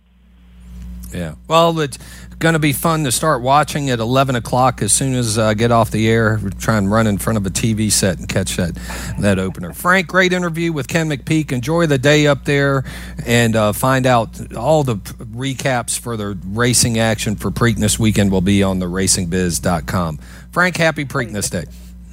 [1.13, 1.35] Yeah.
[1.47, 1.97] Well, it's
[2.39, 5.71] going to be fun to start watching at 11 o'clock as soon as I get
[5.71, 6.39] off the air.
[6.59, 8.75] Try and run in front of a TV set and catch that,
[9.19, 9.73] that opener.
[9.73, 11.51] Frank, great interview with Ken McPeek.
[11.51, 12.83] Enjoy the day up there
[13.25, 18.41] and uh, find out all the recaps for the racing action for Preakness weekend will
[18.41, 20.17] be on the racingbiz.com.
[20.51, 21.65] Frank, happy Preakness Day.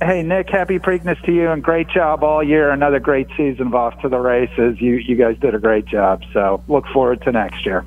[0.04, 2.70] Hey Nick, happy Preakness to you and great job all year.
[2.70, 4.78] Another great season of off to the races.
[4.78, 6.22] You you guys did a great job.
[6.34, 7.86] So look forward to next year.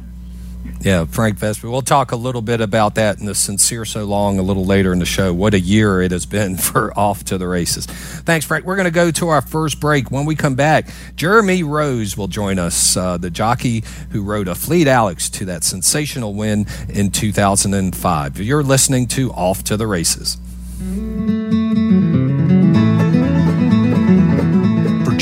[0.81, 1.69] Yeah, Frank Vespe.
[1.69, 4.91] We'll talk a little bit about that in the Sincere So Long a little later
[4.91, 5.31] in the show.
[5.31, 7.85] What a year it has been for off to the races.
[7.85, 8.65] Thanks, Frank.
[8.65, 10.09] We're going to go to our first break.
[10.09, 14.87] When we come back, Jeremy Rose will join us, uh, the jockey who rode Afleet
[14.87, 18.39] Alex to that sensational win in 2005.
[18.39, 20.37] You're listening to Off to the Races.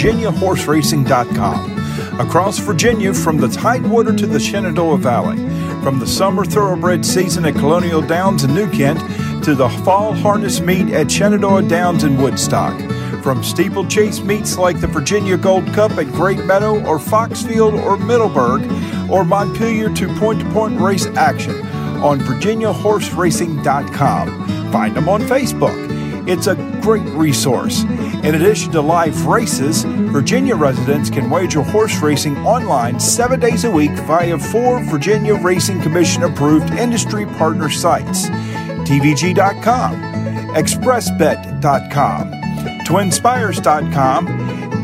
[0.05, 2.19] VirginiaHorseRacing.com.
[2.19, 5.37] Across Virginia, from the Tidewater to the Shenandoah Valley,
[5.81, 8.99] from the summer thoroughbred season at Colonial Downs in New Kent
[9.43, 12.79] to the fall harness meet at Shenandoah Downs in Woodstock.
[13.23, 18.61] From steeplechase meets like the Virginia Gold Cup at Great Meadow or Foxfield or Middleburg
[19.09, 21.55] or Montpelier to point to point race action
[22.03, 24.71] on VirginiaHorseRacing.com.
[24.71, 25.94] Find them on Facebook.
[26.27, 27.83] It's a great resource.
[27.83, 33.71] In addition to live races, Virginia residents can wager horse racing online seven days a
[33.71, 38.29] week via four Virginia Racing Commission approved industry partner sites
[38.85, 39.93] TVG.com,
[40.53, 42.31] ExpressBet.com,
[42.85, 44.27] TwinSpires.com,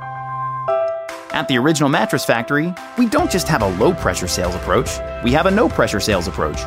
[1.34, 4.88] At the Original Mattress Factory, we don't just have a low pressure sales approach,
[5.22, 6.60] we have a no pressure sales approach.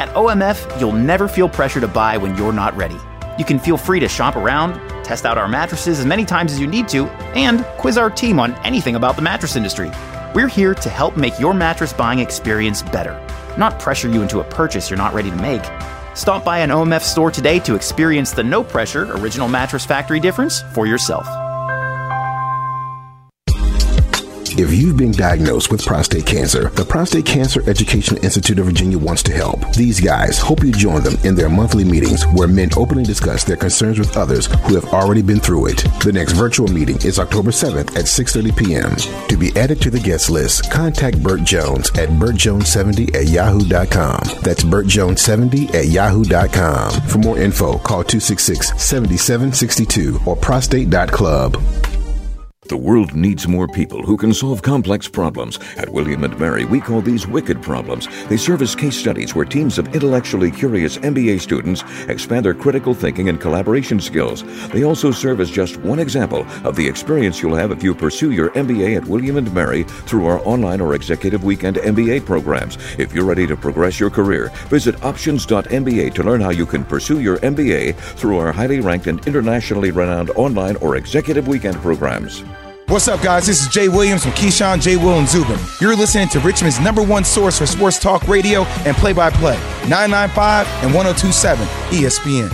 [0.00, 2.98] At OMF, you'll never feel pressure to buy when you're not ready.
[3.38, 4.74] You can feel free to shop around,
[5.04, 8.38] test out our mattresses as many times as you need to, and quiz our team
[8.38, 9.90] on anything about the mattress industry.
[10.34, 13.20] We're here to help make your mattress buying experience better,
[13.58, 15.64] not pressure you into a purchase you're not ready to make.
[16.14, 20.62] Stop by an OMF store today to experience the no pressure Original Mattress Factory difference
[20.72, 21.26] for yourself.
[24.56, 29.24] If you've been diagnosed with prostate cancer, the Prostate Cancer Education Institute of Virginia wants
[29.24, 29.68] to help.
[29.72, 33.56] These guys hope you join them in their monthly meetings where men openly discuss their
[33.56, 35.82] concerns with others who have already been through it.
[36.04, 38.94] The next virtual meeting is October 7th at 6:30 p.m.
[39.28, 44.20] To be added to the guest list, contact Burt Jones at burtjones70 at yahoo.com.
[44.42, 46.92] That's burtjones70 at yahoo.com.
[47.08, 51.56] For more info, call 266-7762 or prostate.club.
[52.66, 55.58] The world needs more people who can solve complex problems.
[55.76, 58.08] At William and Mary, we call these wicked problems.
[58.28, 62.94] They serve as case studies where teams of intellectually curious MBA students expand their critical
[62.94, 64.44] thinking and collaboration skills.
[64.68, 68.30] They also serve as just one example of the experience you'll have if you pursue
[68.30, 72.78] your MBA at William and Mary through our online or executive weekend MBA programs.
[72.98, 77.20] If you're ready to progress your career, visit options.mba to learn how you can pursue
[77.20, 82.42] your MBA through our highly ranked and internationally renowned online or executive weekend programs.
[82.86, 83.46] What's up, guys?
[83.46, 85.58] This is Jay Williams from Keyshawn, Jay Will, and Zubin.
[85.80, 89.56] You're listening to Richmond's number one source for sports talk radio and play by play
[89.88, 92.50] 995 and 1027 ESPN.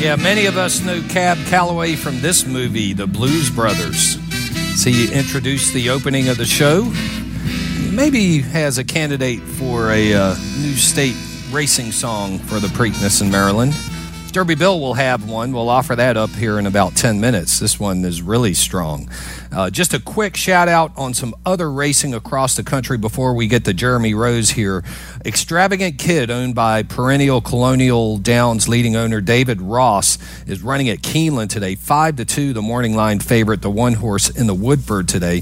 [0.00, 4.18] Yeah, many of us know Cab Calloway from this movie, The Blues Brothers.
[4.82, 6.90] So you introduced the opening of the show.
[7.92, 11.16] Maybe has a candidate for a uh, new state
[11.50, 13.74] racing song for the Preakness in Maryland.
[14.36, 15.50] Derby Bill will have one.
[15.50, 17.58] We'll offer that up here in about 10 minutes.
[17.58, 19.08] This one is really strong.
[19.50, 23.46] Uh, just a quick shout out on some other racing across the country before we
[23.46, 24.84] get to Jeremy Rose here.
[25.24, 31.48] Extravagant Kid, owned by perennial Colonial Downs leading owner David Ross, is running at Keeneland
[31.48, 31.74] today.
[31.74, 35.38] 5 to 2, the morning line favorite, the one horse in the Woodford today.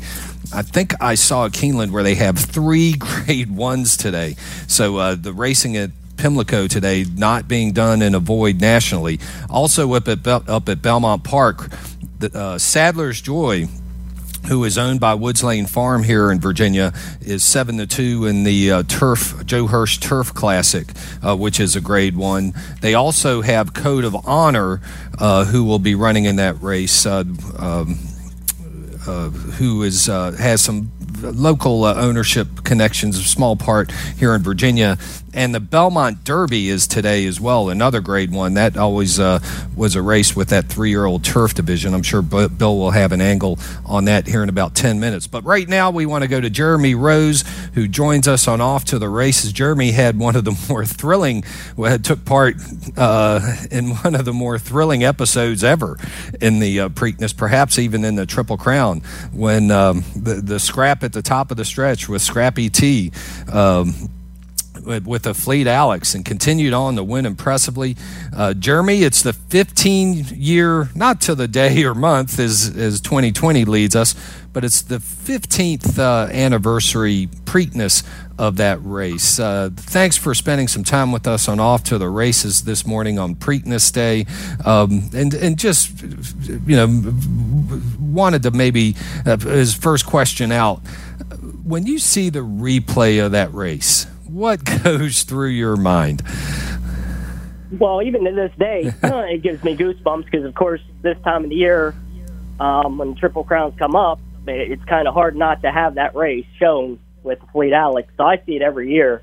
[0.55, 4.37] I think I saw Keeneland where they have three grade ones today.
[4.69, 9.19] So uh, the racing at Pimlico today not being done in a void nationally.
[9.51, 11.71] Also up at Bel- up at Belmont Park,
[12.19, 13.69] the, uh, Sadler's Joy.
[14.49, 16.93] Who is owned by Woods Lane Farm here in Virginia
[17.23, 20.87] is seven to two in the uh, Turf Joe Hirsch Turf Classic,
[21.23, 22.53] uh, which is a Grade One.
[22.83, 24.83] They also have Code of Honor,
[25.19, 27.07] uh, who will be running in that race.
[27.07, 27.25] Uh,
[27.59, 27.99] um,
[29.07, 30.91] uh, who is uh, has some
[31.23, 34.99] local ownership connections, small part here in Virginia.
[35.35, 38.55] And the Belmont Derby is today as well, another grade one.
[38.55, 39.41] That always uh,
[39.77, 41.93] was a race with that three year old turf division.
[41.93, 45.27] I'm sure Bill will have an angle on that here in about 10 minutes.
[45.27, 48.85] But right now, we want to go to Jeremy Rose, who joins us on Off
[48.87, 49.53] to the Races.
[49.53, 51.45] Jeremy had one of the more thrilling,
[52.03, 52.57] took part
[52.97, 55.99] uh, in one of the more thrilling episodes ever
[56.41, 59.01] in the uh, Preakness, perhaps even in the Triple Crown,
[59.33, 63.11] when um, the, the scrap at the top of the stretch with Scrappy T.
[63.53, 64.11] Um,
[64.85, 67.97] with the Fleet Alex and continued on to win impressively.
[68.35, 73.65] Uh, Jeremy, it's the 15 year, not to the day or month as, as 2020
[73.65, 74.15] leads us,
[74.53, 78.05] but it's the 15th uh, anniversary Preakness
[78.39, 79.39] of that race.
[79.39, 83.19] Uh, thanks for spending some time with us on Off to the Races this morning
[83.19, 84.27] on Preakness Day.
[84.65, 87.15] Um, and, and just, you know,
[88.01, 90.79] wanted to maybe, uh, his first question out.
[91.63, 96.23] When you see the replay of that race, what goes through your mind?
[97.71, 101.51] Well, even to this day, it gives me goosebumps because, of course, this time of
[101.51, 101.95] the year,
[102.61, 106.47] um, when Triple Crowns come up, it's kind of hard not to have that race
[106.59, 108.13] shown with Afleet Alex.
[108.17, 109.23] So I see it every year.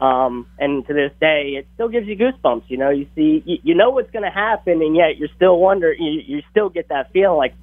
[0.00, 2.64] Um, and to this day, it still gives you goosebumps.
[2.68, 5.58] You know, you see, you, you know what's going to happen, and yet you're still
[5.58, 6.02] wondering.
[6.02, 7.54] You, you still get that feeling like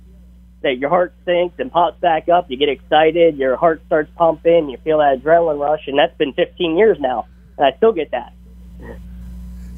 [0.66, 2.50] that your heart sinks and pops back up.
[2.50, 6.34] You get excited, your heart starts pumping, you feel that adrenaline rush, and that's been
[6.34, 8.34] 15 years now, and I still get that.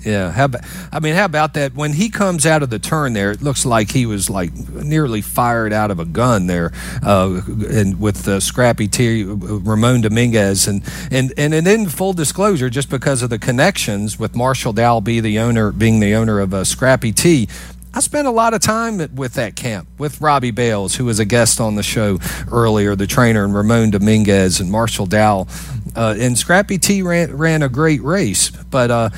[0.05, 0.61] Yeah, how about,
[0.91, 1.73] I mean, how about that?
[1.73, 5.21] When he comes out of the turn there, it looks like he was like nearly
[5.21, 6.71] fired out of a gun there,
[7.03, 12.69] uh, and with uh, Scrappy T, Ramon Dominguez, and and and and in full disclosure,
[12.69, 16.63] just because of the connections with Marshall Dowell, the owner, being the owner of uh,
[16.63, 17.49] Scrappy T,
[17.97, 21.25] I spent a lot of time with that camp with Robbie Bailes, who was a
[21.25, 22.19] guest on the show
[22.51, 25.47] earlier, the trainer, and Ramon Dominguez and Marshall Dow.
[25.95, 29.09] Uh, and Scrappy T ran, ran a great race, but uh,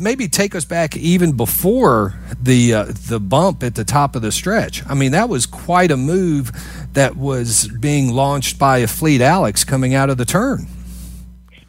[0.00, 4.32] maybe take us back even before the uh, the bump at the top of the
[4.32, 4.84] stretch.
[4.88, 6.50] I mean, that was quite a move
[6.94, 10.66] that was being launched by Afleet Alex coming out of the turn.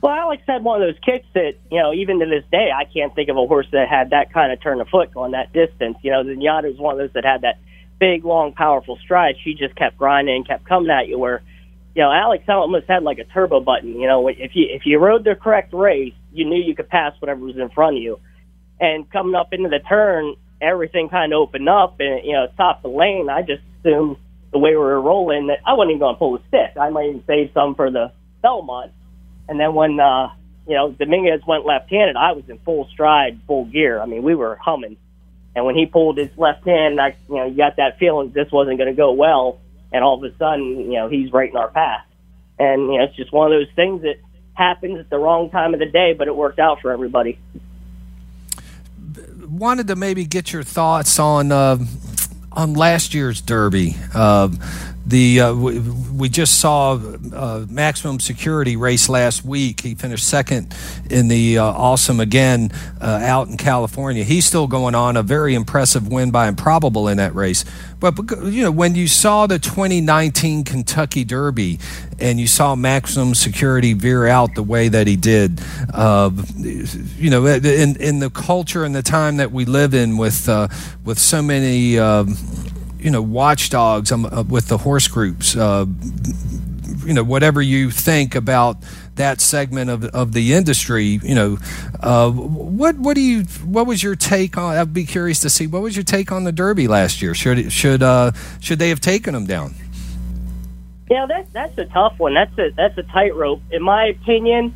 [0.03, 2.83] Well, Alex had one of those kicks that, you know, even to this day, I
[2.83, 5.53] can't think of a horse that had that kind of turn of foot going that
[5.53, 5.95] distance.
[6.01, 7.55] You know, Zenyatta is one of those that had that
[8.01, 9.35] big, long, powerful stride.
[9.45, 11.17] She just kept grinding kept coming at you.
[11.17, 11.41] Where,
[11.95, 13.97] you know, Alex almost had like a turbo button.
[13.97, 17.13] You know, if you if you rode the correct race, you knew you could pass
[17.19, 18.19] whatever was in front of you.
[18.81, 22.81] And coming up into the turn, everything kind of opened up, and you know, top
[22.81, 23.29] the lane.
[23.29, 24.17] I just assumed
[24.51, 26.75] the way we were rolling that I wasn't even going to pull the stick.
[26.77, 28.91] I might even save some for the Belmont
[29.47, 30.29] and then when uh,
[30.67, 34.01] you know Dominguez went left-handed, I was in full stride, full gear.
[34.01, 34.97] I mean, we were humming.
[35.55, 38.51] And when he pulled his left hand, I you know you got that feeling this
[38.51, 39.59] wasn't going to go well.
[39.91, 42.05] And all of a sudden, you know, he's right in our path.
[42.57, 44.15] And you know, it's just one of those things that
[44.53, 47.39] happens at the wrong time of the day, but it worked out for everybody.
[49.47, 51.77] Wanted to maybe get your thoughts on uh,
[52.51, 53.95] on last year's Derby.
[54.13, 54.49] Uh,
[55.05, 56.93] the uh, we, we, just saw
[57.33, 59.81] uh, maximum security race last week.
[59.81, 60.73] He finished second
[61.09, 64.23] in the uh, Awesome again uh, out in California.
[64.23, 67.65] He's still going on a very impressive win by improbable in that race.
[67.99, 71.79] But you know when you saw the 2019 Kentucky Derby
[72.19, 75.59] and you saw maximum security veer out the way that he did,
[77.17, 80.69] you know in in the culture and the time that we live in with uh,
[81.03, 81.97] with so many
[83.03, 85.55] you know watchdogs um, uh, with the horse groups.
[85.55, 85.85] Uh,
[87.05, 88.77] you know whatever you think about
[89.15, 91.19] that segment of, of the industry.
[91.21, 91.57] You know,
[91.99, 94.77] uh, what what do you what was your take on?
[94.77, 97.35] I'd be curious to see what was your take on the Derby last year.
[97.35, 99.75] Should should uh, should they have taken them down?
[101.09, 102.33] Yeah, that that's a tough one.
[102.33, 103.61] That's a that's a tightrope.
[103.71, 104.73] In my opinion,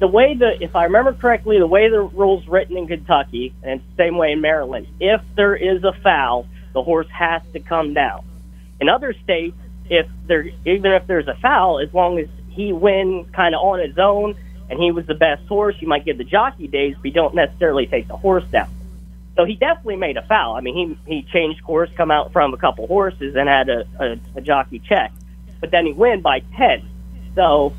[0.00, 3.80] the way the if I remember correctly, the way the rules written in Kentucky and
[3.96, 8.24] same way in Maryland, if there is a foul, the horse has to come down.
[8.80, 9.56] In other states,
[9.88, 13.80] if there even if there's a foul, as long as he wins kind of on
[13.80, 14.34] his own
[14.70, 17.34] and he was the best horse, you might give the jockey days, but you don't
[17.34, 18.70] necessarily take the horse down.
[19.36, 20.56] So he definitely made a foul.
[20.56, 23.86] I mean, he he changed course, come out from a couple horses, and had a,
[23.98, 25.12] a, a jockey check,
[25.60, 26.88] but then he win by ten.
[27.34, 27.72] So,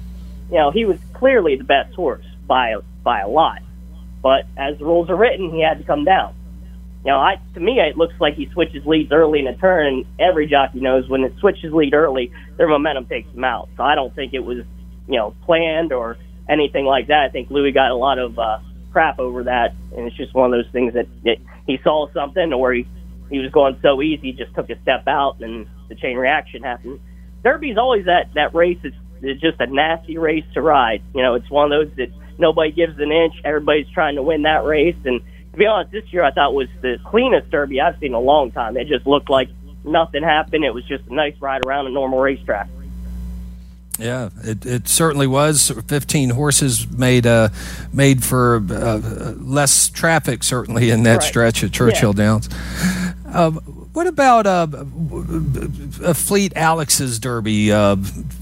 [0.49, 3.61] you know, he was clearly the best horse by by a lot.
[4.21, 6.33] But as the rules are written, he had to come down
[7.05, 10.03] you know, I to me it looks like he switches leads early in a turn,
[10.19, 13.69] every jockey knows when it switches lead early, their momentum takes them out.
[13.75, 14.59] So I don't think it was,
[15.07, 16.17] you know, planned or
[16.49, 17.23] anything like that.
[17.23, 18.59] I think Luis got a lot of uh,
[18.91, 21.37] crap over that, and it's just one of those things that, that
[21.67, 22.87] he saw something, or he
[23.29, 26.99] he was going so easy, just took a step out, and the chain reaction happened.
[27.43, 28.77] Derby's always that that race.
[28.83, 31.01] It's, it's just a nasty race to ride.
[31.15, 33.33] You know, it's one of those that nobody gives an inch.
[33.43, 35.21] Everybody's trying to win that race, and
[35.53, 38.19] to be honest, this year I thought was the cleanest Derby I've seen in a
[38.19, 38.75] long time.
[38.75, 39.49] It just looked like
[39.85, 40.65] nothing happened.
[40.65, 42.67] It was just a nice ride around a normal racetrack.
[43.99, 45.71] Yeah, it, it certainly was.
[45.87, 47.49] Fifteen horses made uh,
[47.93, 48.97] made for uh,
[49.37, 51.23] less traffic, certainly in that right.
[51.23, 52.25] stretch at Churchill yeah.
[52.25, 52.49] Downs.
[53.27, 53.51] Uh,
[53.93, 54.67] what about uh,
[56.01, 57.95] Afleet Alex's Derby uh,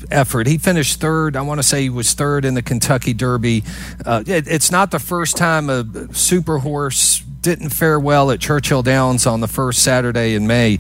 [0.10, 0.48] effort?
[0.48, 1.36] He finished third.
[1.36, 3.64] I want to say he was third in the Kentucky Derby.
[4.06, 8.84] Uh, it, it's not the first time a super horse didn't fare well at Churchill
[8.84, 10.78] Downs on the first Saturday in May.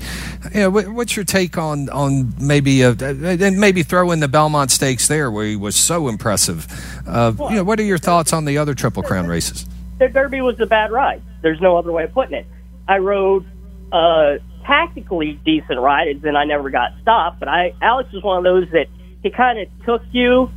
[0.53, 4.71] You know, what's your take on on maybe a, and maybe throw in the Belmont
[4.71, 6.67] Stakes there where he was so impressive?
[7.07, 9.65] Uh, you know, what are your thoughts on the other Triple Crown races?
[9.97, 11.21] The Derby was a bad ride.
[11.41, 12.45] There's no other way of putting it.
[12.87, 13.45] I rode
[13.91, 17.39] uh, tactically decent ride, and I never got stopped.
[17.39, 18.87] But I Alex was one of those that
[19.23, 20.49] he kind of took you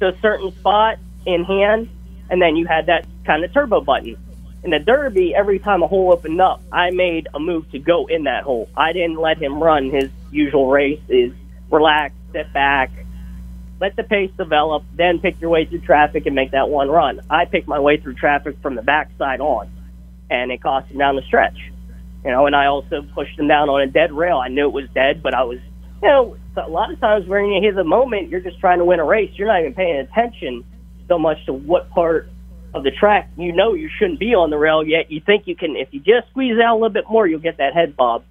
[0.00, 1.88] to a certain spot in hand,
[2.30, 4.16] and then you had that kind of turbo button.
[4.62, 8.06] In the Derby, every time a hole opened up, I made a move to go
[8.06, 8.68] in that hole.
[8.76, 11.32] I didn't let him run his usual race, is
[11.70, 12.90] relax, sit back,
[13.80, 17.20] let the pace develop, then pick your way through traffic and make that one run.
[17.30, 19.70] I picked my way through traffic from the backside on,
[20.30, 21.70] and it cost him down the stretch.
[22.26, 24.38] You know, and I also pushed him down on a dead rail.
[24.38, 25.58] I knew it was dead, but I was,
[26.02, 28.84] you know, a lot of times when you hit the moment, you're just trying to
[28.84, 29.30] win a race.
[29.36, 30.64] You're not even paying attention
[31.06, 32.28] so much to what part
[32.74, 35.08] of the track you know you shouldn't be on the rail yet.
[35.08, 37.58] You think you can, if you just squeeze out a little bit more, you'll get
[37.58, 38.24] that head bob.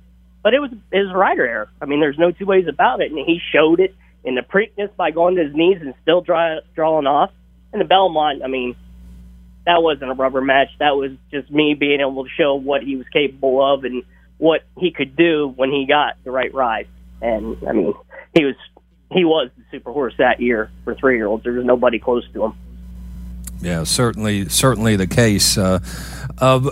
[0.44, 1.70] But it was his rider error.
[1.82, 4.94] I mean, there's no two ways about it, and he showed it in the Preakness
[4.98, 7.32] by going to his knees and still dry, drawing off.
[7.72, 8.76] In the Belmont, I mean,
[9.66, 10.70] that wasn't a rubber match.
[10.80, 14.04] That was just me being able to show what he was capable of and
[14.38, 16.88] what he could do when he got the right ride.
[17.22, 17.94] And I mean,
[18.34, 18.56] he was
[19.12, 21.44] he was the super horse that year for three year olds.
[21.44, 22.54] There was nobody close to him.
[23.62, 25.58] Yeah, certainly, certainly the case.
[25.58, 25.80] Uh,
[26.38, 26.70] uh,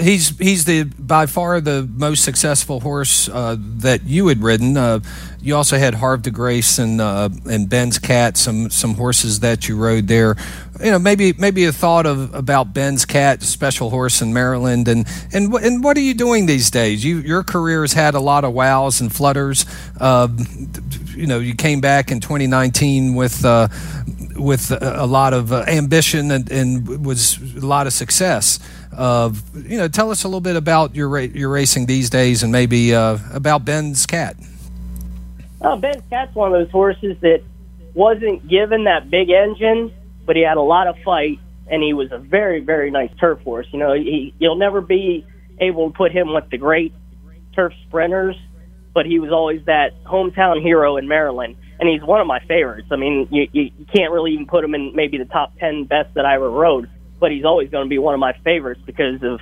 [0.00, 4.76] he's he's the by far the most successful horse uh, that you had ridden.
[4.76, 5.00] Uh,
[5.40, 9.68] you also had Havre de Grace and uh, and Ben's Cat, some some horses that
[9.68, 10.36] you rode there.
[10.82, 15.06] You know, maybe maybe a thought of about Ben's Cat, special horse in Maryland, and
[15.32, 17.04] and and what are you doing these days?
[17.04, 19.66] You your career has had a lot of wows and flutters.
[20.00, 20.28] Uh,
[21.14, 23.68] you know, you came back in 2019 with uh,
[24.36, 28.58] with a, a, lot of uh, ambition and, and, was a lot of success.
[28.96, 32.52] Uh, you know, tell us a little bit about your your racing these days, and
[32.52, 34.36] maybe uh, about Ben's Cat.
[35.60, 37.42] Oh, Ben's Cat's one of those horses that
[37.94, 39.92] wasn't given that big engine,
[40.26, 41.38] but he had a lot of fight,
[41.68, 43.66] and he was a very very nice turf horse.
[43.72, 45.26] You know, he you'll never be
[45.58, 46.92] able to put him with the great
[47.54, 48.36] turf sprinters
[48.94, 52.86] but he was always that hometown hero in Maryland, and he's one of my favorites.
[52.90, 55.84] I mean, you, you, you can't really even put him in maybe the top ten
[55.84, 56.88] best that I ever rode,
[57.24, 59.40] but he's always going to be one of my favorites because of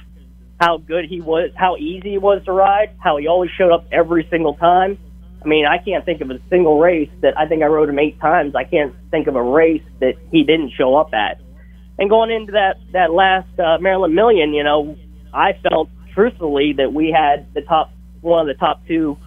[0.61, 3.85] how good he was, how easy he was to ride, how he always showed up
[3.91, 4.97] every single time.
[5.45, 7.99] I mean, I can't think of a single race that I think I rode him
[7.99, 8.55] eight times.
[8.55, 11.41] I can't think of a race that he didn't show up at.
[11.99, 14.97] And going into that that last uh, Maryland Million, you know,
[15.35, 19.19] I felt truthfully that we had the top one of the top two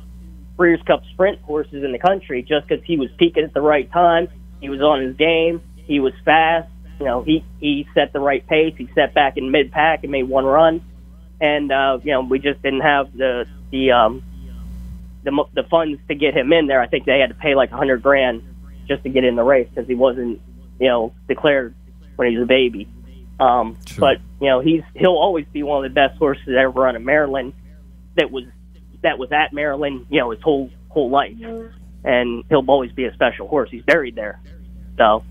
[0.55, 3.91] Breeders' Cup Sprint horses in the country just because he was peaking at the right
[3.91, 4.29] time.
[4.61, 5.61] He was on his game.
[5.75, 6.69] He was fast.
[6.99, 8.73] You know, he he set the right pace.
[8.77, 10.83] He set back in mid pack and made one run.
[11.41, 14.23] And uh, you know, we just didn't have the the um
[15.23, 16.81] the the funds to get him in there.
[16.81, 18.43] I think they had to pay like a hundred grand
[18.87, 20.41] just to get in the race because he wasn't
[20.79, 21.75] you know declared
[22.15, 22.87] when he was a baby.
[23.39, 23.99] Um, sure.
[23.99, 27.03] But you know, he's he'll always be one of the best horses ever run in
[27.03, 27.53] Maryland.
[28.15, 28.45] That was
[29.01, 31.35] that was at Maryland, you know, his whole whole life,
[32.03, 33.69] and he'll always be a special horse.
[33.69, 34.39] He's buried there,
[34.97, 35.23] so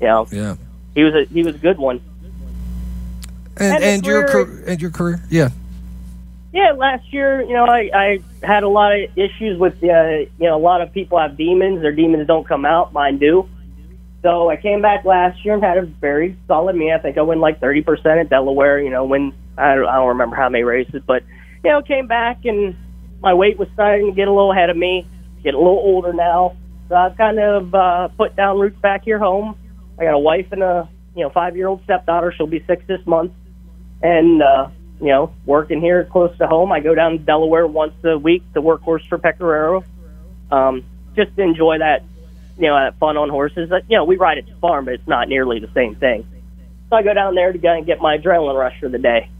[0.00, 0.56] you know, yeah,
[0.94, 2.00] he was a he was a good one.
[3.56, 5.50] And, and, and your career, and your career, yeah,
[6.52, 6.72] yeah.
[6.72, 10.56] Last year, you know, I I had a lot of issues with uh, you know
[10.56, 11.82] a lot of people have demons.
[11.82, 12.92] Their demons don't come out.
[12.92, 13.48] Mine do.
[14.22, 16.92] So I came back last year and had a very solid me.
[16.92, 18.80] I think I win like thirty percent at Delaware.
[18.80, 21.22] You know, when I don't, I don't remember how many races, but
[21.64, 22.76] you know, came back and
[23.20, 25.06] my weight was starting to get a little ahead of me,
[25.42, 26.56] get a little older now.
[26.88, 29.56] So I've kind of uh, put down roots back here home.
[30.02, 32.34] I got a wife and a you know five year old stepdaughter.
[32.36, 33.32] She'll be six this month,
[34.02, 34.68] and uh,
[35.00, 36.72] you know working here close to home.
[36.72, 39.84] I go down to Delaware once a week to work horse for Pecoraro.
[40.50, 40.84] Um,
[41.14, 42.02] just to enjoy that
[42.58, 43.70] you know that fun on horses.
[43.88, 46.26] You know we ride at the farm, but it's not nearly the same thing.
[46.90, 49.30] So I go down there to go and get my adrenaline rush for the day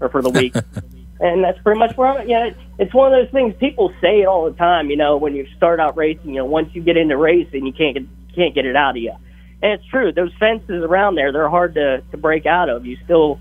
[0.00, 0.52] or for the week.
[1.20, 2.22] and that's pretty much where I'm.
[2.22, 2.28] At.
[2.28, 4.90] Yeah, it's, it's one of those things people say it all the time.
[4.90, 7.72] You know, when you start out racing, you know, once you get into racing, you
[7.72, 9.12] can't get can't get it out of you.
[9.62, 10.12] And it's true.
[10.12, 12.86] Those fences around there, they're hard to to break out of.
[12.86, 13.40] You still,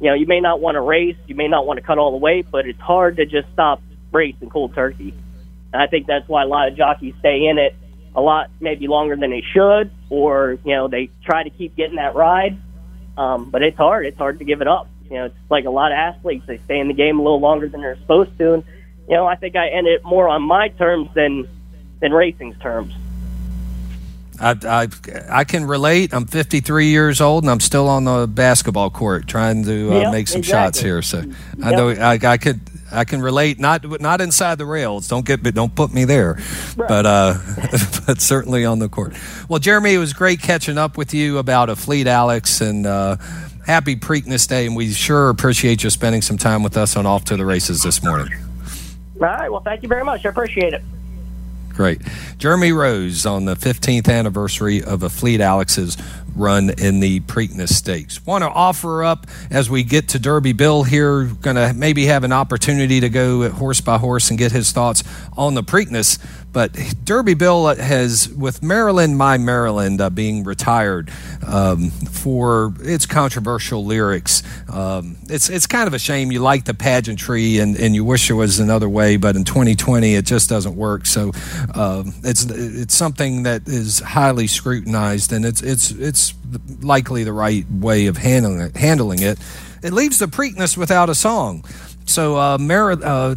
[0.00, 2.12] you know, you may not want to race, you may not want to cut all
[2.12, 3.82] the weight, but it's hard to just stop
[4.12, 5.14] racing cold turkey.
[5.72, 7.76] And I think that's why a lot of jockeys stay in it
[8.14, 11.96] a lot, maybe longer than they should, or you know, they try to keep getting
[11.96, 12.58] that ride.
[13.16, 14.06] Um, but it's hard.
[14.06, 14.88] It's hard to give it up.
[15.10, 16.44] You know, it's like a lot of athletes.
[16.46, 18.54] They stay in the game a little longer than they're supposed to.
[18.54, 18.64] And,
[19.08, 21.48] you know, I think I ended it more on my terms than
[22.00, 22.94] than racing's terms.
[24.40, 24.88] I, I,
[25.30, 26.14] I can relate.
[26.14, 30.12] I'm 53 years old and I'm still on the basketball court trying to uh, yep,
[30.12, 30.66] make some exactly.
[30.66, 31.02] shots here.
[31.02, 31.24] So
[31.62, 32.60] I know I, I could
[32.90, 33.58] I can relate.
[33.58, 35.08] Not not inside the rails.
[35.08, 36.34] Don't get don't put me there,
[36.76, 36.88] right.
[36.88, 37.38] but uh,
[38.06, 39.14] but certainly on the court.
[39.48, 42.86] Well, Jeremy, it was great catching up with you about Afleet Alex, and.
[42.86, 43.16] Uh,
[43.66, 47.26] happy Preakness Day, and we sure appreciate you spending some time with us on Off
[47.26, 48.32] to the Races this morning.
[49.14, 49.52] All right.
[49.52, 50.26] Well, thank you very much.
[50.26, 50.82] I appreciate it.
[51.80, 52.02] Great.
[52.36, 55.96] Jeremy Rose on the 15th anniversary of Afleet Alex's
[56.36, 58.24] run in the Preakness Stakes.
[58.26, 62.22] Want to offer up as we get to Derby Bill here, going to maybe have
[62.22, 65.02] an opportunity to go horse by horse and get his thoughts
[65.38, 66.18] on the Preakness.
[66.52, 66.72] But
[67.04, 71.10] Derby Bill has, with Maryland, My Maryland, uh, being retired
[71.46, 74.42] um, for its controversial lyrics.
[74.68, 76.32] Um, it's it's kind of a shame.
[76.32, 80.14] You like the pageantry and, and you wish it was another way, but in 2020
[80.14, 81.06] it just doesn't work.
[81.06, 81.32] So
[81.74, 86.34] um, it's it's something that is highly scrutinized, and it's it's it's
[86.80, 88.76] likely the right way of handling it.
[88.76, 89.38] Handling it.
[89.82, 91.64] It leaves the Preakness without a song.
[92.10, 93.36] So uh, Mer- uh,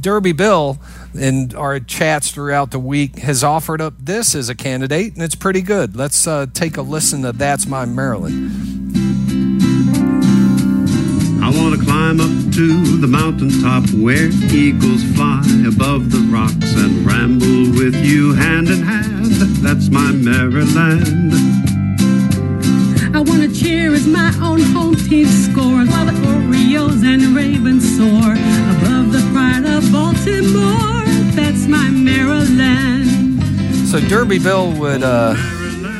[0.00, 0.78] Derby Bill
[1.14, 5.34] in our chats throughout the week has offered up this as a candidate, and it's
[5.34, 5.94] pretty good.
[5.94, 8.50] Let's uh, take a listen to "That's My Maryland."
[11.44, 17.04] I want to climb up to the mountaintop where eagles fly above the rocks and
[17.04, 19.32] ramble with you hand in hand.
[19.62, 21.53] That's my Maryland.
[23.14, 27.96] I want to cheer as my own home team scores while the Orioles and Ravens
[27.96, 31.04] soar above the pride of Baltimore.
[31.36, 33.40] That's my Maryland.
[33.88, 35.36] So Derby Bill would uh,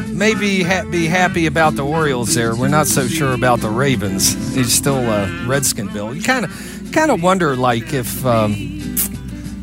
[0.08, 2.56] maybe ha- be happy about the Orioles there.
[2.56, 4.34] We're not so sure about the Ravens.
[4.52, 6.12] He's still uh, Redskin Bill.
[6.12, 8.96] You kind of kind of wonder like if um,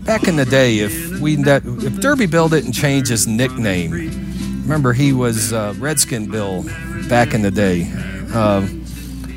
[0.06, 3.91] back in the day if we that, if Derby Bill didn't change his nickname.
[4.62, 6.64] Remember he was uh, Redskin Bill
[7.12, 7.91] back in the day.
[8.34, 8.62] Uh,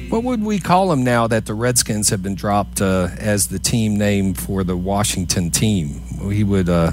[0.08, 3.58] what would we call them now that the Redskins have been dropped uh, as the
[3.58, 6.00] team name for the Washington team?
[6.30, 6.92] He would uh,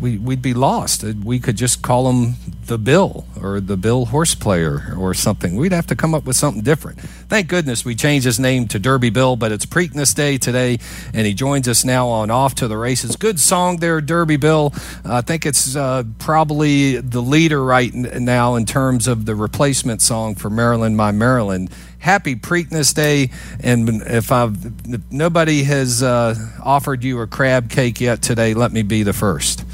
[0.00, 1.02] we, we'd be lost.
[1.02, 2.34] We could just call him
[2.66, 5.56] the Bill or the Bill Horse Player or something.
[5.56, 7.00] We'd have to come up with something different.
[7.00, 10.78] Thank goodness we changed his name to Derby Bill, but it's Preakness Day today,
[11.12, 13.16] and he joins us now on Off to the Races.
[13.16, 14.72] Good song there, Derby Bill.
[15.04, 20.34] I think it's uh, probably the leader right now in terms of the replacement song
[20.34, 21.70] for Maryland, My Maryland.
[21.98, 23.30] Happy Preakness Day,
[23.60, 28.70] and if I've if nobody has uh, offered you a crab cake yet today, let
[28.72, 29.64] me be the first.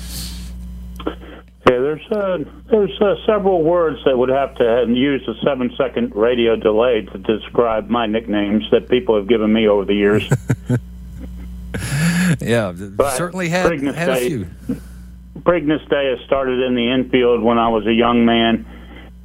[1.66, 2.38] Yeah, there's uh,
[2.70, 7.18] there's uh, several words that would have to use a seven second radio delay to
[7.18, 10.28] describe my nicknames that people have given me over the years.
[12.40, 14.46] yeah, but certainly had, Preakness had Day, a few.
[15.38, 18.66] Preakness Day has started in the infield when I was a young man,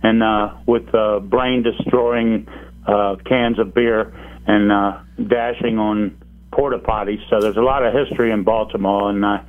[0.02, 2.48] and uh, with uh, brain destroying
[2.88, 4.14] uh, cans of beer
[4.48, 6.18] and uh, dashing on
[6.52, 7.20] porta potties.
[7.30, 9.40] So there's a lot of history in Baltimore, and uh,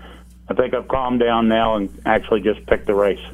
[0.50, 3.24] I think I've calmed down now and actually just picked the race.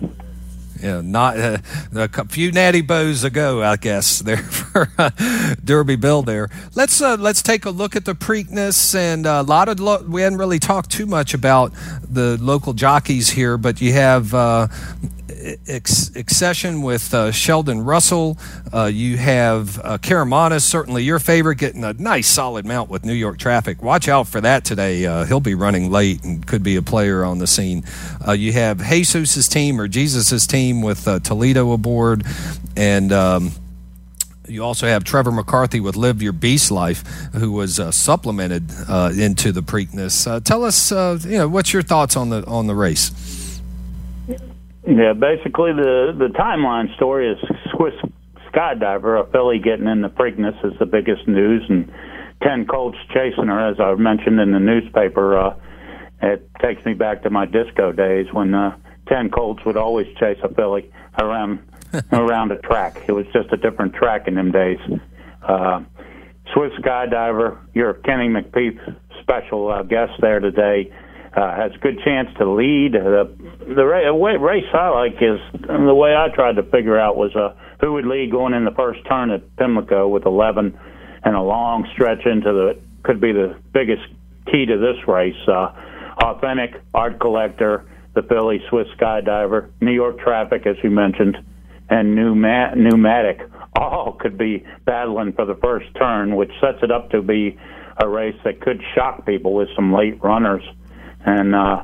[0.83, 1.59] Yeah, not uh,
[1.95, 4.23] a few Natty Bohs ago, I guess.
[4.27, 5.11] There for uh,
[5.65, 6.23] Derby Bill.
[6.23, 6.51] There.
[6.75, 10.21] Let's uh, let's take a look at the Preakness and a lot of lo- we
[10.21, 14.67] hadn't really talked too much about the local jockeys here, but you have uh,
[15.29, 18.39] Excession with uh, Sheldon Russell.
[18.73, 19.99] Uh, you have uh,
[20.59, 23.83] certainly your favorite, getting a nice solid mount with New York traffic.
[23.83, 25.05] Watch out for that today.
[25.05, 27.85] Uh, he'll be running late and could be a player on the scene.
[28.27, 32.25] Uh, you have Jesus's team or Jesus's team with uh, Toledo aboard,
[32.77, 33.13] and.
[33.13, 33.53] Um,
[34.49, 37.03] you also have Trevor McCarthy with Live Your Beast Life,
[37.33, 40.25] who was uh, supplemented uh, into the Preakness.
[40.25, 43.46] Uh, tell us, you know, what's your thoughts on the on the race?
[44.87, 47.39] Yeah, basically the the timeline story is
[47.75, 47.95] Swiss
[48.53, 51.93] skydiver, a filly getting in the Preakness is the biggest news, and
[52.41, 55.39] ten colts chasing her, as I mentioned in the newspaper.
[55.39, 55.57] Uh,
[56.23, 58.77] it takes me back to my disco days when uh,
[59.09, 61.59] ten colts would always chase a filly around
[62.13, 63.03] around a track.
[63.09, 64.79] It was just a different track in them days.
[65.43, 65.81] Uh,
[66.55, 68.79] Swiss skydiver, your Kenny McPeek
[69.21, 70.93] special uh, guest there today
[71.37, 72.97] uh, has a good chance to lead.
[72.97, 73.25] Uh,
[73.69, 77.55] the way, race I like is the way I tried to figure out was uh,
[77.81, 80.79] who would lead going in the first turn at Pimlico with 11
[81.25, 84.03] and a long stretch into the could be the biggest
[84.51, 85.37] key to this race.
[85.47, 85.73] Uh,
[86.25, 87.85] authentic art collector,
[88.15, 91.37] the filly Swiss skydiver, New York traffic, as you mentioned,
[91.91, 93.41] and pneumat- pneumatic
[93.77, 97.59] all could be battling for the first turn, which sets it up to be
[97.99, 100.63] a race that could shock people with some late runners
[101.27, 101.83] and uh,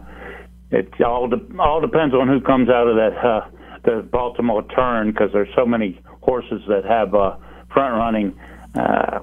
[0.71, 3.51] it all de- all depends on who comes out of that uh,
[3.85, 7.37] the Baltimore turn because there's so many horses that have uh,
[7.73, 8.39] front running
[8.75, 9.21] uh,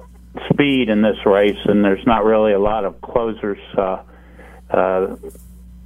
[0.52, 3.58] speed in this race, and there's not really a lot of closers.
[3.76, 4.02] Uh,
[4.70, 5.16] uh,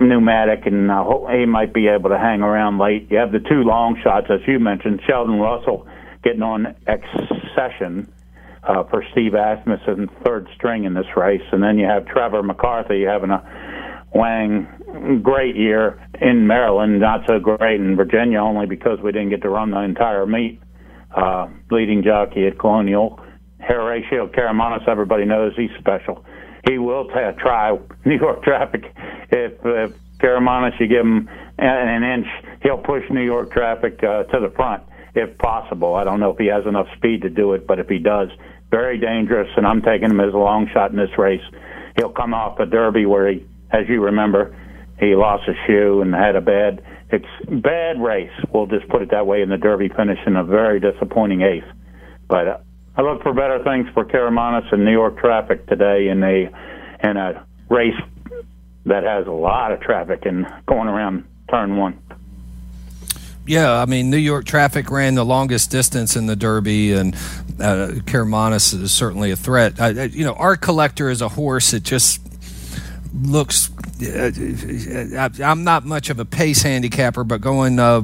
[0.00, 3.10] pneumatic, and uh, he might be able to hang around late.
[3.10, 5.86] You have the two long shots, as you mentioned, Sheldon Russell
[6.22, 8.12] getting on Excession
[8.62, 13.04] uh, for Steve Asmussen, third string in this race, and then you have Trevor McCarthy
[13.04, 13.42] having a
[14.14, 19.42] Wang, great year in Maryland, not so great in Virginia, only because we didn't get
[19.42, 20.60] to run the entire meet.
[21.14, 23.20] Uh, leading jockey at Colonial,
[23.60, 26.24] Horacio Karamanos, everybody knows he's special.
[26.68, 28.84] He will t- try New York traffic
[29.30, 32.26] if, if Karamanos, you give him an inch,
[32.62, 34.82] he'll push New York traffic uh, to the front
[35.14, 35.94] if possible.
[35.94, 38.28] I don't know if he has enough speed to do it, but if he does,
[38.70, 39.48] very dangerous.
[39.56, 41.42] And I'm taking him as a long shot in this race.
[41.96, 44.56] He'll come off a Derby where he, as you remember,
[44.98, 46.82] he lost a shoe and had a bad.
[47.10, 48.32] It's bad race.
[48.52, 51.66] We'll just put it that way in the Derby finish in a very disappointing eighth.
[52.28, 52.58] But uh,
[52.96, 56.50] I look for better things for Karamanos and New York traffic today in a
[57.08, 58.00] in a race
[58.86, 61.98] that has a lot of traffic and going around turn one.
[63.46, 67.14] Yeah, I mean, New York traffic ran the longest distance in the Derby, and
[67.60, 69.78] uh, Karamanos is certainly a threat.
[69.78, 71.74] Uh, you know, Art Collector is a horse.
[71.74, 72.33] It just
[73.22, 73.70] looks.
[74.02, 78.02] Uh, I'm not much of a pace handicapper, but going uh,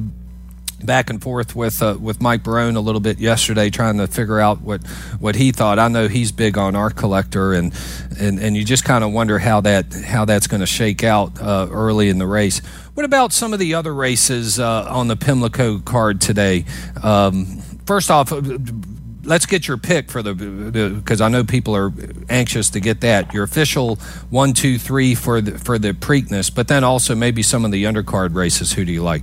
[0.84, 4.40] back and forth with uh, with Mike Barone a little bit yesterday, trying to figure
[4.40, 4.86] out what,
[5.18, 5.78] what he thought.
[5.78, 7.74] I know he's big on Art Collector, and
[8.18, 11.40] and, and you just kind of wonder how that how that's going to shake out
[11.40, 12.58] uh, early in the race.
[12.94, 16.64] What about some of the other races uh, on the Pimlico card today?
[17.02, 17.46] Um,
[17.86, 18.32] first off.
[19.22, 20.34] Let's get your pick for the
[20.96, 21.92] because I know people are
[22.28, 23.96] anxious to get that your official
[24.30, 27.84] one, two, three for the for the Preakness, but then also maybe some of the
[27.84, 28.72] undercard races.
[28.72, 29.22] Who do you like?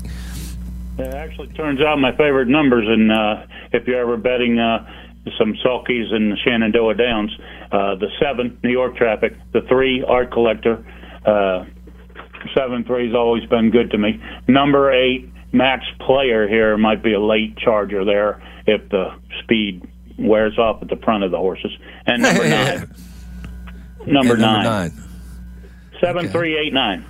[1.00, 4.86] It actually turns out my favorite numbers, and uh, if you're ever betting uh,
[5.38, 7.32] some sulkies in the Shenandoah Downs,
[7.72, 10.86] uh, the seven New York traffic, the three Art Collector,
[11.26, 11.66] uh,
[12.56, 14.22] seven three's always been good to me.
[14.48, 19.14] Number eight Max Player here might be a late charger there if the
[19.44, 19.88] speed
[20.20, 21.72] wears off at the front of the horses.
[22.06, 22.96] And number nine,
[24.06, 25.04] number, and number nine,
[26.02, 26.32] seven Okay.
[26.34, 27.06] three eight nine.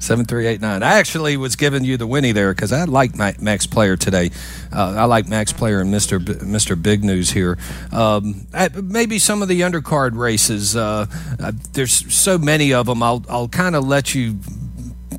[0.00, 0.82] Seven three eight nine.
[0.82, 4.30] I actually was giving you the Winnie there because I like Max Player today.
[4.70, 7.56] Uh, I like Max Player and Mister B- Mister Big News here.
[7.90, 10.76] Um, I- maybe some of the undercard races.
[10.76, 11.06] Uh,
[11.40, 13.02] uh, there's so many of them.
[13.02, 14.38] I'll I'll kind of let you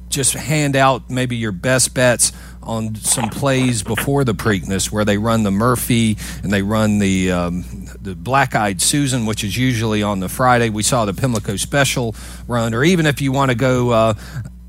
[0.10, 2.32] just hand out maybe your best bets
[2.66, 7.32] on some plays before the Preakness where they run the Murphy and they run the
[7.32, 7.64] um,
[8.02, 10.70] the Black Eyed Susan, which is usually on the Friday.
[10.70, 12.16] We saw the Pimlico Special
[12.48, 14.14] run, or even if you want to go uh,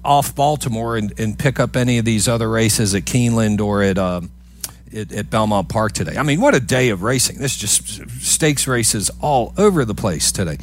[0.04, 3.98] off Baltimore and, and pick up any of these other races at Keeneland or at.
[3.98, 4.30] Um,
[4.94, 6.16] at, at Belmont Park today.
[6.16, 7.38] I mean, what a day of racing!
[7.38, 10.58] This is just stakes races all over the place today.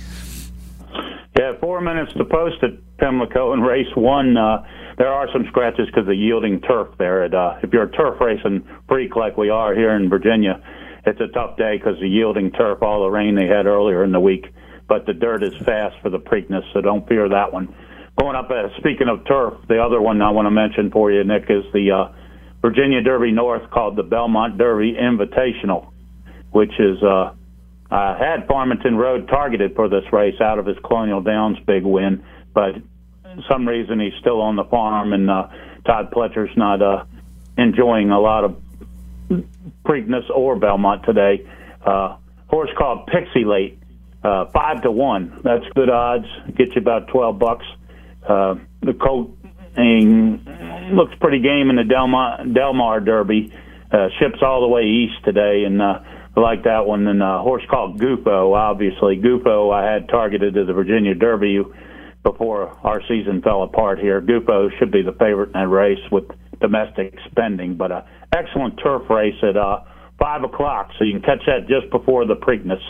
[1.37, 4.37] Yeah, four minutes to post at Pimlico in race one.
[4.37, 4.63] Uh,
[4.99, 7.23] there are some scratches because of the yielding turf there.
[7.23, 10.61] At, uh, if you're a turf racing freak like we are here in Virginia,
[11.07, 14.11] it's a tough day because of yielding turf, all the rain they had earlier in
[14.11, 14.45] the week.
[14.87, 17.73] But the dirt is fast for the Preakness, so don't fear that one.
[18.19, 21.23] Going up, uh, speaking of turf, the other one I want to mention for you,
[21.23, 22.13] Nick, is the uh,
[22.61, 25.91] Virginia Derby North called the Belmont Derby Invitational,
[26.51, 27.33] which is uh,
[27.91, 32.23] uh, had Farmington Road targeted for this race out of his Colonial Downs big win,
[32.53, 32.75] but
[33.49, 35.47] some reason he's still on the farm, and uh,
[35.85, 37.05] Todd Pletcher's not uh,
[37.57, 38.61] enjoying a lot of
[39.85, 41.47] Preakness or Belmont today.
[41.85, 42.17] Uh,
[42.47, 43.79] horse called Pixie Late,
[44.23, 45.41] uh, five to one.
[45.43, 46.27] That's good odds.
[46.55, 47.65] Get you about twelve bucks.
[48.27, 49.31] Uh, the colt
[49.75, 53.51] looks pretty game in the Del Mar Del Mar Derby.
[53.91, 55.99] Uh, ships all the way east today, and uh,
[56.35, 57.07] I like that one.
[57.07, 59.73] And a horse called Gufo, obviously Gufo.
[59.73, 61.63] I had targeted to the Virginia Derby
[62.23, 64.21] before our season fell apart here.
[64.21, 66.25] Gufo should be the favorite in that race with
[66.59, 69.81] domestic spending, but a excellent turf race at uh,
[70.17, 72.81] five o'clock, so you can catch that just before the Preakness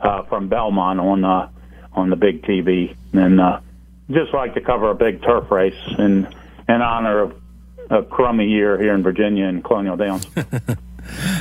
[0.00, 1.48] uh, from Belmont on uh,
[1.92, 2.94] on the big TV.
[3.12, 3.60] And uh,
[4.10, 6.26] just like to cover a big turf race in
[6.68, 7.42] in honor of
[7.90, 10.26] a crummy year here in Virginia and Colonial Downs.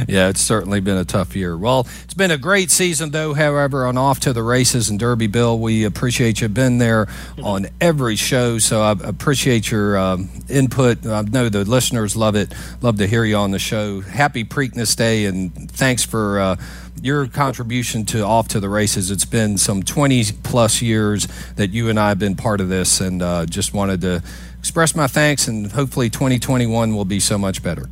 [0.07, 1.57] Yeah, it's certainly been a tough year.
[1.57, 3.33] Well, it's been a great season, though.
[3.33, 7.07] However, on off to the races and Derby, Bill, we appreciate you been there
[7.41, 8.57] on every show.
[8.57, 11.05] So I appreciate your um, input.
[11.05, 12.53] I know the listeners love it.
[12.81, 14.01] Love to hear you on the show.
[14.01, 16.39] Happy Preakness Day, and thanks for.
[16.39, 16.55] Uh,
[17.01, 19.09] your contribution to off to the races.
[19.09, 23.01] It's been some 20 plus years that you and I have been part of this,
[23.01, 24.21] and uh, just wanted to
[24.59, 25.47] express my thanks.
[25.47, 27.89] And hopefully, 2021 will be so much better.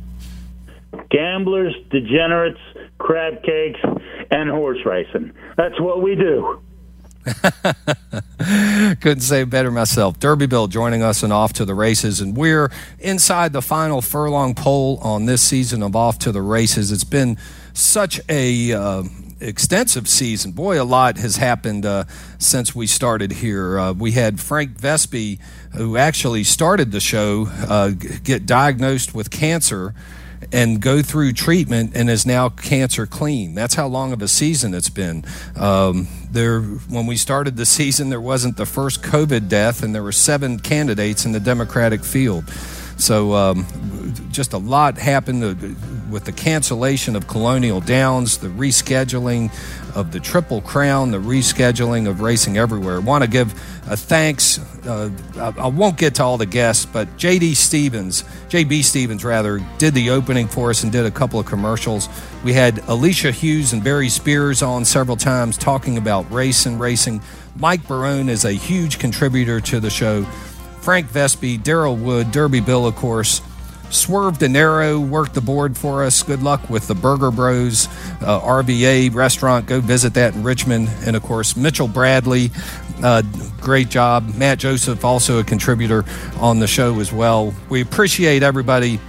[1.10, 2.60] Gamblers, degenerates,
[2.98, 3.80] crab cakes,
[4.30, 5.32] and horse racing.
[5.56, 6.60] That's what we do.
[8.38, 10.18] Couldn't say better myself.
[10.18, 14.54] Derby Bill joining us and off to the races, and we're inside the final furlong
[14.54, 16.90] pole on this season of off to the races.
[16.90, 17.36] It's been
[17.72, 19.02] such a uh,
[19.40, 20.52] extensive season.
[20.52, 22.04] Boy, a lot has happened uh,
[22.38, 23.78] since we started here.
[23.78, 25.38] Uh, we had Frank Vespe,
[25.74, 29.94] who actually started the show, uh, get diagnosed with cancer.
[30.52, 33.54] And go through treatment and is now cancer clean.
[33.54, 35.24] That's how long of a season it's been.
[35.56, 40.02] Um, there, when we started the season, there wasn't the first COVID death, and there
[40.02, 42.48] were seven candidates in the Democratic field.
[42.96, 43.66] So, um,
[44.30, 45.42] just a lot happened
[46.10, 49.50] with the cancellation of Colonial Downs, the rescheduling
[49.94, 52.96] of the Triple Crown, the rescheduling of Racing Everywhere.
[52.96, 53.52] I want to give
[53.88, 54.58] a thanks.
[54.86, 59.94] Uh, I won't get to all the guests, but JD Stevens, JB Stevens rather, did
[59.94, 62.08] the opening for us and did a couple of commercials.
[62.44, 67.20] We had Alicia Hughes and Barry Spears on several times talking about race and racing.
[67.56, 70.24] Mike Barone is a huge contributor to the show.
[70.80, 73.42] Frank Vespe, Daryl Wood, Derby Bill, of course.
[73.90, 76.22] Swerve De Niro worked the board for us.
[76.22, 77.86] Good luck with the Burger Bros
[78.20, 79.66] uh, RVA restaurant.
[79.66, 80.88] Go visit that in Richmond.
[81.04, 82.50] And of course, Mitchell Bradley,
[83.02, 83.22] uh,
[83.60, 84.34] great job.
[84.36, 86.04] Matt Joseph, also a contributor
[86.38, 87.52] on the show as well.
[87.68, 89.00] We appreciate everybody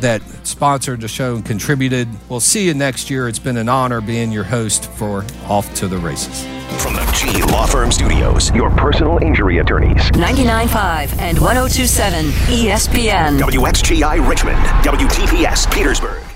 [0.00, 2.08] that sponsored the show and contributed.
[2.28, 3.28] We'll see you next year.
[3.28, 6.42] It's been an honor being your host for Off to the Races.
[6.82, 10.10] From the G Law Firm Studios, your personal injury attorneys.
[10.12, 13.38] 99.5 and 1027 ESPN.
[13.40, 16.27] WXGI Richmond, WTPS Petersburg.